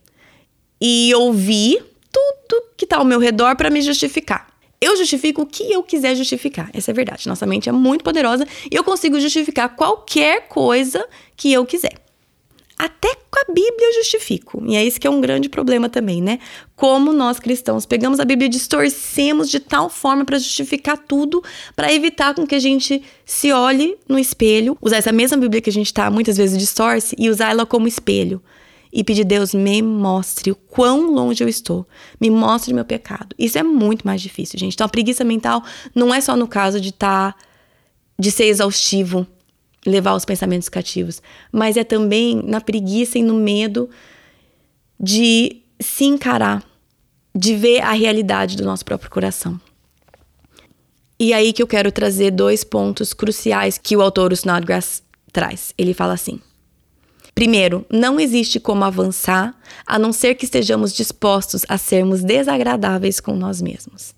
e 0.81 1.15
ouvir 1.15 1.85
tudo 2.11 2.65
que 2.77 2.85
está 2.85 2.97
ao 2.97 3.05
meu 3.05 3.19
redor 3.19 3.55
para 3.57 3.71
me 3.71 3.83
justificar. 3.83 4.49
Eu 4.81 4.97
justifico 4.97 5.43
o 5.43 5.47
que 5.47 5.71
eu 5.71 5.83
quiser 5.83 6.15
justificar. 6.15 6.71
Essa 6.73 6.91
é 6.91 6.93
a 6.93 6.95
verdade. 6.95 7.29
Nossa 7.29 7.45
mente 7.47 7.69
é 7.69 7.73
muito 7.73 8.03
poderosa 8.03 8.47
e 8.71 8.75
eu 8.75 8.83
consigo 8.83 9.21
justificar 9.21 9.77
qualquer 9.77 10.49
coisa 10.49 11.07
que 11.37 11.53
eu 11.53 11.67
quiser. 11.67 12.10
Até 12.83 13.15
com 13.31 13.39
a 13.39 13.53
Bíblia 13.53 13.89
eu 13.91 13.95
justifico. 13.97 14.65
E 14.67 14.75
é 14.75 14.83
isso 14.83 14.99
que 14.99 15.07
é 15.07 15.11
um 15.11 15.21
grande 15.21 15.51
problema 15.51 15.87
também, 15.91 16.23
né? 16.23 16.39
Como 16.75 17.13
nós 17.13 17.39
cristãos 17.39 17.85
pegamos 17.85 18.19
a 18.19 18.25
Bíblia 18.25 18.47
e 18.47 18.49
distorcemos 18.49 19.51
de 19.51 19.61
tal 19.61 19.91
forma 19.91 20.25
para 20.25 20.39
justificar 20.39 20.97
tudo, 20.97 21.45
para 21.77 21.93
evitar 21.93 22.35
com 22.35 22.47
que 22.47 22.55
a 22.55 22.59
gente 22.59 23.03
se 23.27 23.53
olhe 23.53 23.99
no 24.09 24.19
espelho, 24.19 24.79
usar 24.81 24.97
essa 24.97 25.13
mesma 25.13 25.37
Bíblia 25.37 25.61
que 25.61 25.69
a 25.69 25.73
gente 25.73 25.93
tá 25.93 26.11
muitas 26.11 26.39
vezes 26.39 26.57
distorce 26.57 27.15
e 27.19 27.29
usar 27.29 27.51
ela 27.51 27.67
como 27.67 27.87
espelho 27.87 28.43
e 28.91 29.05
pedir 29.05 29.25
Deus 29.25 29.53
me 29.53 29.83
mostre 29.83 30.51
o 30.51 30.57
quão 30.57 31.11
longe 31.11 31.45
eu 31.45 31.49
estou, 31.51 31.87
me 32.19 32.31
mostre 32.31 32.73
meu 32.73 32.87
pecado. 32.87 33.37
Isso 33.39 33.59
é 33.59 33.63
muito 33.63 34.07
mais 34.07 34.23
difícil, 34.23 34.59
gente. 34.59 34.73
Então 34.73 34.87
a 34.87 34.89
preguiça 34.89 35.23
mental 35.23 35.63
não 35.95 36.15
é 36.15 36.21
só 36.23 36.35
no 36.35 36.49
caso 36.49 36.81
de 36.81 36.89
estar 36.89 37.35
tá, 37.35 37.39
de 38.19 38.31
ser 38.31 38.45
exaustivo, 38.45 39.27
levar 39.87 40.15
os 40.15 40.25
pensamentos 40.25 40.69
cativos, 40.69 41.23
mas 41.51 41.77
é 41.77 41.85
também 41.85 42.43
na 42.45 42.61
preguiça 42.61 43.19
e 43.19 43.23
no 43.23 43.35
medo 43.35 43.89
de 44.99 45.63
se 45.81 46.05
encarar, 46.05 46.63
de 47.35 47.55
ver 47.57 47.81
a 47.81 47.93
realidade 47.93 48.57
do 48.57 48.65
nosso 48.65 48.85
próprio 48.85 49.11
coração. 49.11 49.59
E 51.19 51.33
aí 51.33 51.53
que 51.53 51.63
eu 51.63 51.67
quero 51.67 51.93
trazer 51.93 52.31
dois 52.31 52.65
pontos 52.65 53.13
cruciais 53.13 53.79
que 53.79 53.97
o 53.97 54.03
autor 54.03 54.33
Snodgrass 54.33 55.03
traz. 55.33 55.75
Ele 55.77 55.95
fala 55.95 56.15
assim: 56.15 56.41
Primeiro, 57.35 57.87
não 57.91 58.19
existe 58.19 58.59
como 58.59 58.85
avançar 58.85 59.55
a 59.87 59.99
não 59.99 60.13
ser 60.13 60.35
que 60.35 60.45
estejamos 60.45 60.93
dispostos 60.93 61.63
a 61.69 61.79
sermos 61.79 62.23
desagradáveis 62.23 63.21
com 63.21 63.35
nós 63.35 63.63
mesmos. 63.63 64.15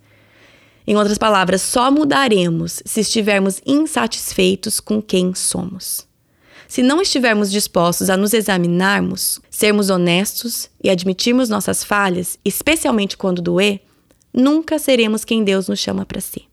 Em 0.87 0.97
outras 0.97 1.19
palavras, 1.19 1.63
só 1.63 1.91
mudaremos 1.91 2.83
se 2.85 3.01
estivermos 3.01 3.61
insatisfeitos 3.65 4.81
com 4.81 5.01
quem 5.01 5.35
somos. 5.35 6.07
Se 6.67 6.83
não 6.83 7.03
estivermos 7.03 7.53
dispostos 7.53 8.09
a 8.09 8.17
nos 8.17 8.33
examinarmos, 8.33 9.41
sermos 9.51 9.91
honestos 9.91 10.71
e 10.83 10.89
admitirmos 10.89 11.49
nossas 11.49 11.85
falhas, 11.85 12.39
especialmente 12.45 13.17
quando 13.17 13.43
doer, 13.43 13.83
nunca 14.33 14.79
seremos 14.79 15.25
quem 15.25 15.45
Deus 15.45 15.69
nos 15.69 15.79
chama 15.79 16.07
para 16.07 16.21
ser. 16.21 16.45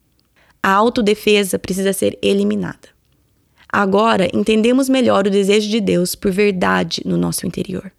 A 0.62 0.72
autodefesa 0.72 1.58
precisa 1.58 1.94
ser 1.94 2.20
eliminada. 2.22 2.90
Agora 3.72 4.28
entendemos 4.34 4.90
melhor 4.90 5.26
o 5.26 5.32
desejo 5.32 5.70
de 5.70 5.80
Deus 5.80 6.16
por 6.16 6.32
verdade 6.32 7.02
no 7.06 7.16
nosso 7.16 7.48
interior. 7.48 7.92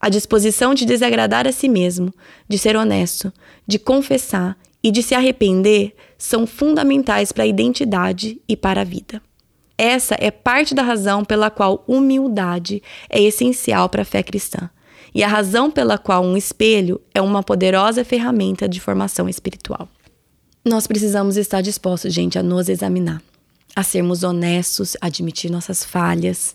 A 0.00 0.08
disposição 0.08 0.74
de 0.74 0.86
desagradar 0.86 1.46
a 1.46 1.52
si 1.52 1.68
mesmo, 1.68 2.14
de 2.48 2.56
ser 2.56 2.76
honesto, 2.76 3.32
de 3.66 3.78
confessar 3.78 4.56
e 4.82 4.90
de 4.90 5.02
se 5.02 5.14
arrepender 5.14 5.94
são 6.18 6.46
fundamentais 6.46 7.32
para 7.32 7.44
a 7.44 7.46
identidade 7.46 8.40
e 8.48 8.56
para 8.56 8.80
a 8.80 8.84
vida. 8.84 9.22
Essa 9.78 10.16
é 10.18 10.30
parte 10.30 10.74
da 10.74 10.82
razão 10.82 11.24
pela 11.24 11.50
qual 11.50 11.84
humildade 11.86 12.82
é 13.08 13.20
essencial 13.20 13.88
para 13.88 14.02
a 14.02 14.04
fé 14.04 14.22
cristã 14.22 14.70
e 15.14 15.22
a 15.22 15.28
razão 15.28 15.70
pela 15.70 15.98
qual 15.98 16.24
um 16.24 16.36
espelho 16.36 17.00
é 17.14 17.20
uma 17.20 17.42
poderosa 17.42 18.04
ferramenta 18.04 18.68
de 18.68 18.80
formação 18.80 19.28
espiritual. 19.28 19.88
Nós 20.64 20.86
precisamos 20.86 21.36
estar 21.36 21.60
dispostos, 21.60 22.14
gente, 22.14 22.38
a 22.38 22.42
nos 22.42 22.68
examinar 22.68 23.20
a 23.74 23.82
sermos 23.82 24.22
honestos, 24.22 24.96
a 25.00 25.06
admitir 25.06 25.50
nossas 25.50 25.84
falhas, 25.84 26.54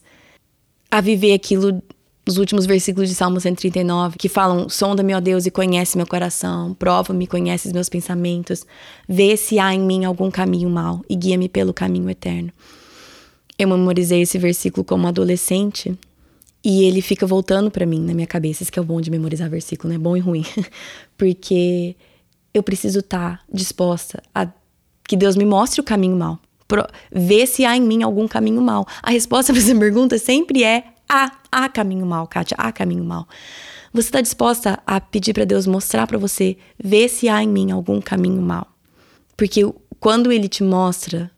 a 0.89 1.01
viver 1.01 1.33
aquilo 1.33 1.81
nos 2.27 2.37
últimos 2.37 2.65
versículos 2.65 3.09
de 3.09 3.15
Salmo 3.15 3.39
139, 3.39 4.17
que 4.17 4.27
falam: 4.27 4.67
Sonda-me, 4.67 5.15
ó 5.15 5.19
Deus, 5.19 5.45
e 5.45 5.51
conhece 5.51 5.95
meu 5.95 6.05
coração, 6.05 6.73
prova-me, 6.73 7.25
conhece 7.25 7.67
os 7.67 7.73
meus 7.73 7.87
pensamentos, 7.87 8.65
vê 9.07 9.37
se 9.37 9.57
há 9.57 9.73
em 9.73 9.79
mim 9.79 10.03
algum 10.03 10.29
caminho 10.29 10.69
mau 10.69 11.01
e 11.09 11.15
guia-me 11.15 11.47
pelo 11.47 11.73
caminho 11.73 12.09
eterno. 12.09 12.51
Eu 13.57 13.69
memorizei 13.69 14.21
esse 14.21 14.37
versículo 14.37 14.83
como 14.83 15.07
adolescente 15.07 15.97
e 16.63 16.83
ele 16.83 17.01
fica 17.01 17.25
voltando 17.25 17.71
para 17.71 17.85
mim 17.85 17.99
na 18.01 18.13
minha 18.13 18.27
cabeça. 18.27 18.61
Isso 18.61 18.71
que 18.71 18.77
é 18.77 18.81
o 18.81 18.85
bom 18.85 18.99
de 18.99 19.09
memorizar 19.09 19.49
versículo, 19.49 19.91
né? 19.91 19.97
Bom 19.97 20.15
e 20.15 20.19
ruim. 20.19 20.45
Porque 21.17 21.95
eu 22.53 22.61
preciso 22.61 22.99
estar 22.99 23.37
tá 23.37 23.43
disposta 23.51 24.21
a 24.35 24.47
que 25.07 25.15
Deus 25.15 25.35
me 25.35 25.45
mostre 25.45 25.79
o 25.79 25.83
caminho 25.83 26.15
mau 26.15 26.37
ver 27.09 27.47
se 27.47 27.63
há 27.63 27.77
em 27.77 27.81
mim 27.81 28.03
algum 28.03 28.27
caminho 28.27 28.61
mal. 28.61 28.85
A 29.01 29.11
resposta 29.11 29.51
para 29.53 29.61
essa 29.61 29.75
pergunta 29.75 30.17
sempre 30.17 30.63
é 30.63 30.83
há, 31.07 31.31
há 31.51 31.69
caminho 31.69 32.05
mal, 32.05 32.27
Kátia, 32.27 32.55
há 32.59 32.71
caminho 32.71 33.03
mal. 33.03 33.27
Você 33.93 34.09
está 34.09 34.21
disposta 34.21 34.79
a 34.85 34.99
pedir 34.99 35.33
para 35.33 35.45
Deus 35.45 35.65
mostrar 35.65 36.05
para 36.07 36.17
você, 36.17 36.57
ver 36.81 37.09
se 37.09 37.29
há 37.29 37.41
em 37.41 37.47
mim 37.47 37.71
algum 37.71 38.01
caminho 38.01 38.41
mal? 38.41 38.67
Porque 39.35 39.61
quando 39.99 40.31
Ele 40.31 40.47
te 40.47 40.63
mostra, 40.63 41.31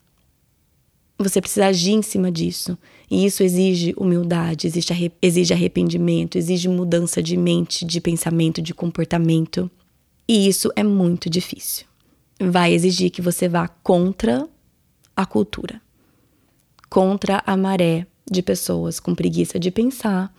você 1.17 1.41
precisa 1.41 1.67
agir 1.67 1.91
em 1.91 2.01
cima 2.01 2.31
disso. 2.31 2.77
E 3.11 3.25
isso 3.25 3.43
exige 3.43 3.93
humildade, 3.97 4.67
exige, 4.67 5.11
exige 5.21 5.53
arrependimento, 5.53 6.37
exige 6.37 6.69
mudança 6.69 7.21
de 7.21 7.35
mente, 7.35 7.83
de 7.83 7.99
pensamento, 7.99 8.61
de 8.61 8.73
comportamento. 8.73 9.69
E 10.27 10.47
isso 10.47 10.71
é 10.75 10.83
muito 10.83 11.29
difícil. 11.29 11.85
Vai 12.39 12.73
exigir 12.73 13.09
que 13.09 13.21
você 13.21 13.49
vá 13.49 13.67
contra 13.67 14.47
a 15.15 15.25
cultura, 15.25 15.81
contra 16.89 17.43
a 17.45 17.57
maré 17.57 18.07
de 18.29 18.41
pessoas 18.41 18.99
com 18.99 19.15
preguiça 19.15 19.59
de 19.59 19.71
pensar, 19.71 20.33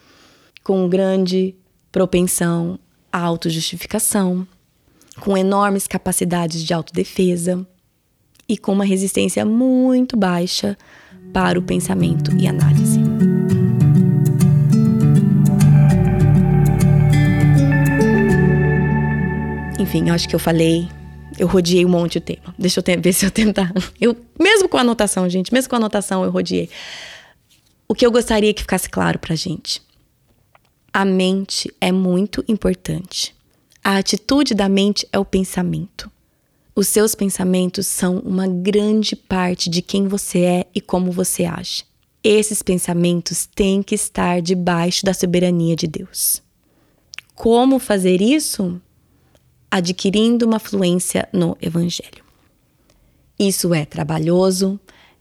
com 0.62 0.88
grande 0.88 1.54
propensão 1.90 2.78
à 3.12 3.20
autojustificação, 3.20 4.46
com 5.20 5.36
enormes 5.36 5.86
capacidades 5.86 6.62
de 6.62 6.72
autodefesa 6.72 7.66
e 8.48 8.56
com 8.56 8.72
uma 8.72 8.84
resistência 8.84 9.44
muito 9.44 10.16
baixa 10.16 10.76
para 11.32 11.58
o 11.58 11.62
pensamento 11.62 12.34
e 12.36 12.46
análise. 12.46 13.00
Enfim, 19.78 20.10
acho 20.10 20.28
que 20.28 20.34
eu 20.34 20.38
falei 20.38 20.88
eu 21.40 21.46
rodeei 21.46 21.86
um 21.86 21.88
monte 21.88 22.18
o 22.18 22.20
tema. 22.20 22.54
Deixa 22.58 22.80
eu 22.80 23.00
ver 23.00 23.12
se 23.14 23.24
eu 23.24 23.30
tentar. 23.30 23.72
Eu, 23.98 24.14
mesmo 24.38 24.68
com 24.68 24.76
a 24.76 24.82
anotação, 24.82 25.28
gente, 25.28 25.52
mesmo 25.52 25.70
com 25.70 25.76
a 25.76 25.78
anotação, 25.78 26.22
eu 26.22 26.30
rodeei. 26.30 26.68
O 27.90 27.94
que 27.94 28.06
eu 28.06 28.12
gostaria 28.12 28.54
que 28.54 28.62
ficasse 28.62 28.88
claro 28.88 29.18
pra 29.18 29.34
gente. 29.34 29.82
A 30.92 31.04
mente 31.04 31.74
é 31.80 31.90
muito 31.90 32.44
importante. 32.46 33.34
A 33.82 33.96
atitude 33.96 34.54
da 34.54 34.68
mente 34.68 35.08
é 35.12 35.18
o 35.18 35.24
pensamento. 35.24 36.08
Os 36.72 36.86
seus 36.86 37.16
pensamentos 37.16 37.88
são 37.88 38.20
uma 38.20 38.46
grande 38.46 39.16
parte 39.16 39.68
de 39.68 39.82
quem 39.82 40.06
você 40.06 40.38
é 40.38 40.66
e 40.72 40.80
como 40.80 41.10
você 41.10 41.44
age. 41.44 41.84
Esses 42.22 42.62
pensamentos 42.62 43.44
têm 43.52 43.82
que 43.82 43.96
estar 43.96 44.40
debaixo 44.40 45.04
da 45.04 45.12
soberania 45.12 45.74
de 45.74 45.88
Deus. 45.88 46.40
Como 47.34 47.80
fazer 47.80 48.22
isso? 48.22 48.80
adquirindo 49.68 50.46
uma 50.46 50.60
fluência 50.60 51.28
no 51.32 51.58
Evangelho. 51.60 52.24
Isso 53.36 53.74
é 53.74 53.84
trabalhoso, 53.84 54.78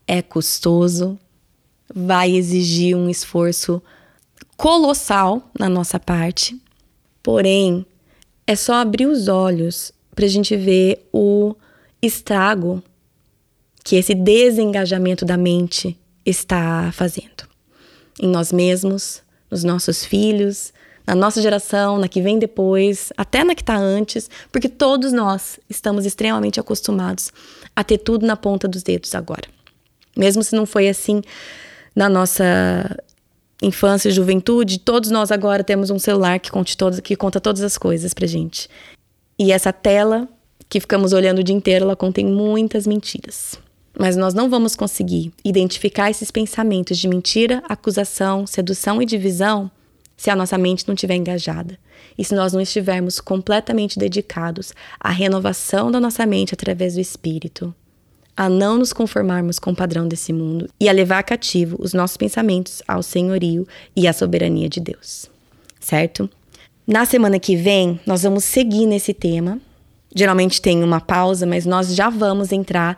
é 0.08 0.22
custoso, 0.22 1.18
vai 1.94 2.32
exigir 2.32 2.96
um 2.96 3.10
esforço 3.10 3.82
colossal 4.56 5.50
na 5.58 5.70
nossa 5.70 6.00
parte. 6.00 6.60
Porém, 7.24 7.86
é 8.46 8.56
só 8.56 8.76
abrir 8.76 9.06
os 9.06 9.28
olhos 9.28 9.92
para 10.16 10.26
a 10.26 10.30
gente 10.30 10.56
ver 10.56 11.08
o 11.14 11.56
estrago 12.02 12.84
que 13.84 13.96
esse 13.96 14.14
desengajamento 14.14 15.26
da 15.26 15.38
mente 15.38 15.98
está 16.26 16.92
fazendo 16.92 17.50
em 18.20 18.28
nós 18.28 18.52
mesmos, 18.52 19.24
nos 19.50 19.64
nossos 19.64 20.06
filhos, 20.06 20.74
na 21.08 21.16
nossa 21.16 21.42
geração, 21.42 21.98
na 21.98 22.08
que 22.08 22.22
vem 22.22 22.38
depois, 22.38 23.12
até 23.18 23.44
na 23.44 23.56
que 23.56 23.62
está 23.62 23.76
antes, 23.76 24.30
porque 24.52 24.70
todos 24.70 25.12
nós 25.12 25.60
estamos 25.70 26.06
extremamente 26.06 26.60
acostumados 26.60 27.32
a 27.76 27.84
ter 27.84 27.98
tudo 27.98 28.28
na 28.28 28.36
ponta 28.36 28.68
dos 28.68 28.84
dedos 28.84 29.16
agora. 29.16 29.48
Mesmo 30.16 30.44
se 30.44 30.56
não 30.56 30.66
foi 30.66 30.90
assim 30.90 31.22
na 31.96 32.10
nossa 32.10 32.98
infância 33.62 34.10
e 34.10 34.12
juventude, 34.12 34.80
todos 34.80 35.10
nós 35.10 35.32
agora 35.32 35.64
temos 35.64 35.90
um 35.90 36.00
celular 36.00 36.40
que, 36.40 36.50
conte 36.50 36.78
todos, 36.78 37.00
que 37.00 37.16
conta 37.16 37.42
todas 37.42 37.62
as 37.62 37.78
coisas 37.78 38.14
pra 38.14 38.26
gente. 38.26 38.70
E 39.38 39.52
essa 39.52 39.74
tela 39.74 40.28
que 40.68 40.80
ficamos 40.80 41.14
olhando 41.14 41.40
o 41.40 41.44
dia 41.44 41.56
inteiro, 41.56 41.86
ela 41.86 41.96
contém 41.96 42.26
muitas 42.26 42.86
mentiras. 42.86 43.60
Mas 43.98 44.16
nós 44.16 44.34
não 44.34 44.50
vamos 44.50 44.76
conseguir 44.76 45.32
identificar 45.44 46.10
esses 46.10 46.32
pensamentos 46.32 46.98
de 46.98 47.08
mentira, 47.08 47.64
acusação, 47.68 48.46
sedução 48.46 49.02
e 49.02 49.06
divisão 49.06 49.70
se 50.16 50.30
a 50.30 50.36
nossa 50.36 50.58
mente 50.58 50.88
não 50.88 50.94
estiver 50.94 51.16
engajada. 51.16 51.78
E 52.18 52.24
se 52.24 52.36
nós 52.36 52.54
não 52.54 52.62
estivermos 52.62 53.20
completamente 53.20 53.98
dedicados 53.98 54.74
à 55.00 55.10
renovação 55.10 55.90
da 55.90 56.00
nossa 56.00 56.26
mente 56.26 56.54
através 56.54 56.94
do 56.94 57.02
Espírito, 57.02 57.74
a 58.40 58.48
não 58.48 58.78
nos 58.78 58.94
conformarmos 58.94 59.60
com 59.60 59.72
o 59.72 59.76
padrão 59.76 60.08
desse 60.08 60.32
mundo 60.32 60.70
e 60.80 60.88
a 60.88 60.94
levar 60.94 61.24
cativo 61.24 61.76
os 61.78 61.94
nossos 61.94 62.16
pensamentos 62.16 62.82
ao 62.88 63.04
senhorio 63.04 63.68
e 63.94 64.08
à 64.08 64.14
soberania 64.14 64.70
de 64.70 64.80
Deus. 64.80 65.30
Certo? 65.78 66.30
Na 66.88 67.04
semana 67.04 67.38
que 67.38 67.58
vem, 67.58 68.00
nós 68.06 68.24
vamos 68.24 68.46
seguir 68.46 68.86
nesse 68.86 69.14
tema. 69.14 69.60
Geralmente 70.16 70.62
tem 70.62 70.82
uma 70.82 71.02
pausa, 71.02 71.46
mas 71.46 71.66
nós 71.66 71.94
já 71.94 72.10
vamos 72.10 72.54
entrar 72.54 72.96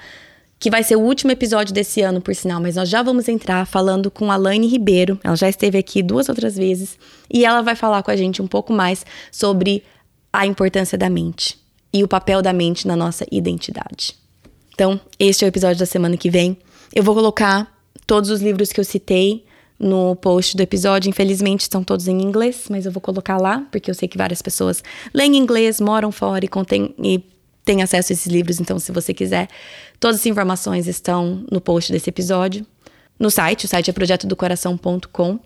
que 0.59 0.69
vai 0.69 0.83
ser 0.83 0.95
o 0.95 1.01
último 1.01 1.31
episódio 1.31 1.73
desse 1.73 2.03
ano, 2.03 2.21
por 2.21 2.35
sinal, 2.35 2.61
mas 2.61 2.75
nós 2.75 2.87
já 2.87 3.01
vamos 3.01 3.27
entrar 3.27 3.65
falando 3.65 4.11
com 4.11 4.31
a 4.31 4.35
Laine 4.35 4.67
Ribeiro. 4.67 5.19
Ela 5.23 5.35
já 5.35 5.49
esteve 5.49 5.75
aqui 5.75 6.03
duas 6.03 6.29
outras 6.29 6.55
vezes 6.55 6.99
e 7.33 7.43
ela 7.43 7.63
vai 7.63 7.75
falar 7.75 8.03
com 8.03 8.11
a 8.11 8.15
gente 8.15 8.43
um 8.43 8.47
pouco 8.47 8.71
mais 8.71 9.03
sobre 9.31 9.83
a 10.31 10.45
importância 10.45 10.99
da 10.99 11.09
mente 11.09 11.57
e 11.91 12.03
o 12.03 12.07
papel 12.07 12.43
da 12.43 12.53
mente 12.53 12.87
na 12.87 12.95
nossa 12.95 13.25
identidade. 13.31 14.20
Então, 14.73 14.99
este 15.19 15.43
é 15.43 15.47
o 15.47 15.49
episódio 15.49 15.77
da 15.77 15.85
semana 15.85 16.17
que 16.17 16.29
vem. 16.29 16.57
Eu 16.93 17.03
vou 17.03 17.13
colocar 17.15 17.71
todos 18.05 18.29
os 18.29 18.41
livros 18.41 18.71
que 18.71 18.79
eu 18.79 18.83
citei 18.83 19.45
no 19.79 20.15
post 20.15 20.55
do 20.55 20.61
episódio. 20.61 21.09
Infelizmente, 21.09 21.61
estão 21.61 21.83
todos 21.83 22.07
em 22.07 22.21
inglês, 22.21 22.65
mas 22.69 22.85
eu 22.85 22.91
vou 22.91 23.01
colocar 23.01 23.37
lá, 23.37 23.65
porque 23.71 23.89
eu 23.89 23.95
sei 23.95 24.07
que 24.07 24.17
várias 24.17 24.41
pessoas 24.41 24.83
leem 25.13 25.37
inglês, 25.37 25.81
moram 25.81 26.11
fora 26.11 26.45
e, 26.45 26.47
contém, 26.47 26.93
e 27.03 27.23
têm 27.65 27.81
acesso 27.81 28.11
a 28.11 28.13
esses 28.13 28.27
livros. 28.27 28.59
Então, 28.59 28.77
se 28.79 28.91
você 28.91 29.13
quiser, 29.13 29.47
todas 29.99 30.19
as 30.19 30.25
informações 30.25 30.87
estão 30.87 31.45
no 31.51 31.59
post 31.59 31.91
desse 31.91 32.09
episódio. 32.09 32.65
No 33.19 33.29
site, 33.29 33.65
o 33.65 33.67
site 33.67 33.89
é 33.89 33.93
projetodocoração.com. 33.93 35.39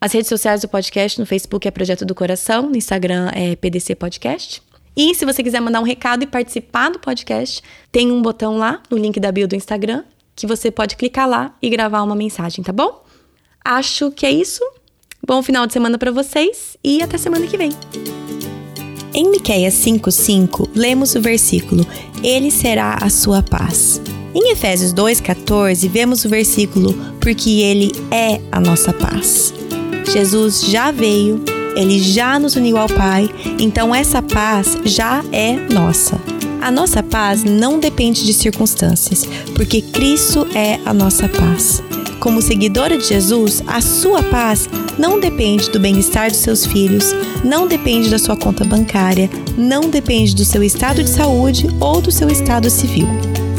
As 0.00 0.12
redes 0.12 0.28
sociais 0.28 0.60
do 0.60 0.68
podcast, 0.68 1.18
no 1.18 1.26
Facebook 1.26 1.66
é 1.66 1.70
Projeto 1.70 2.04
do 2.04 2.14
Coração, 2.14 2.68
no 2.68 2.76
Instagram 2.76 3.30
é 3.34 3.56
PDC 3.56 3.96
Podcast. 3.96 4.62
E 4.98 5.14
se 5.14 5.24
você 5.24 5.44
quiser 5.44 5.60
mandar 5.60 5.78
um 5.78 5.84
recado 5.84 6.24
e 6.24 6.26
participar 6.26 6.90
do 6.90 6.98
podcast, 6.98 7.62
tem 7.92 8.10
um 8.10 8.20
botão 8.20 8.58
lá 8.58 8.82
no 8.90 8.98
link 8.98 9.20
da 9.20 9.30
bio 9.30 9.46
do 9.46 9.54
Instagram 9.54 10.02
que 10.34 10.44
você 10.44 10.72
pode 10.72 10.96
clicar 10.96 11.28
lá 11.28 11.54
e 11.62 11.70
gravar 11.70 12.02
uma 12.02 12.16
mensagem, 12.16 12.64
tá 12.64 12.72
bom? 12.72 13.04
Acho 13.64 14.10
que 14.10 14.26
é 14.26 14.30
isso. 14.32 14.60
Bom 15.24 15.40
final 15.40 15.68
de 15.68 15.72
semana 15.72 15.98
para 15.98 16.10
vocês 16.10 16.76
e 16.82 17.00
até 17.00 17.16
semana 17.16 17.46
que 17.46 17.56
vem. 17.56 17.70
Em 19.14 19.30
Miqueias 19.30 19.74
5:5, 19.74 20.68
lemos 20.74 21.14
o 21.14 21.20
versículo: 21.20 21.86
Ele 22.20 22.50
será 22.50 22.98
a 23.00 23.08
sua 23.08 23.40
paz. 23.40 24.00
Em 24.34 24.50
Efésios 24.50 24.92
2:14, 24.92 25.88
vemos 25.88 26.24
o 26.24 26.28
versículo: 26.28 26.92
Porque 27.20 27.60
ele 27.60 27.92
é 28.10 28.40
a 28.50 28.58
nossa 28.58 28.92
paz. 28.92 29.54
Jesus 30.12 30.62
já 30.62 30.90
veio 30.90 31.44
ele 31.78 32.00
já 32.00 32.40
nos 32.40 32.56
uniu 32.56 32.76
ao 32.76 32.88
Pai, 32.88 33.30
então 33.56 33.94
essa 33.94 34.20
paz 34.20 34.76
já 34.84 35.24
é 35.30 35.52
nossa. 35.72 36.20
A 36.60 36.72
nossa 36.72 37.04
paz 37.04 37.44
não 37.44 37.78
depende 37.78 38.26
de 38.26 38.32
circunstâncias, 38.32 39.24
porque 39.54 39.80
Cristo 39.80 40.44
é 40.56 40.80
a 40.84 40.92
nossa 40.92 41.28
paz. 41.28 41.80
Como 42.18 42.42
seguidora 42.42 42.98
de 42.98 43.04
Jesus, 43.04 43.62
a 43.64 43.80
sua 43.80 44.24
paz 44.24 44.68
não 44.98 45.20
depende 45.20 45.70
do 45.70 45.78
bem-estar 45.78 46.32
dos 46.32 46.40
seus 46.40 46.66
filhos, 46.66 47.14
não 47.44 47.68
depende 47.68 48.10
da 48.10 48.18
sua 48.18 48.36
conta 48.36 48.64
bancária, 48.64 49.30
não 49.56 49.88
depende 49.88 50.34
do 50.34 50.44
seu 50.44 50.64
estado 50.64 51.04
de 51.04 51.10
saúde 51.10 51.68
ou 51.78 52.00
do 52.00 52.10
seu 52.10 52.28
estado 52.28 52.68
civil. 52.68 53.06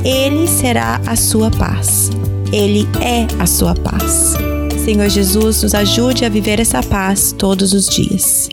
Ele 0.03 0.45
será 0.45 0.99
a 1.07 1.15
sua 1.15 1.49
paz. 1.49 2.11
Ele 2.51 2.85
é 3.01 3.27
a 3.41 3.45
sua 3.45 3.73
paz. 3.75 4.35
Senhor 4.83 5.09
Jesus, 5.09 5.61
nos 5.61 5.75
ajude 5.75 6.25
a 6.25 6.29
viver 6.29 6.59
essa 6.59 6.81
paz 6.81 7.31
todos 7.31 7.73
os 7.73 7.87
dias. 7.87 8.49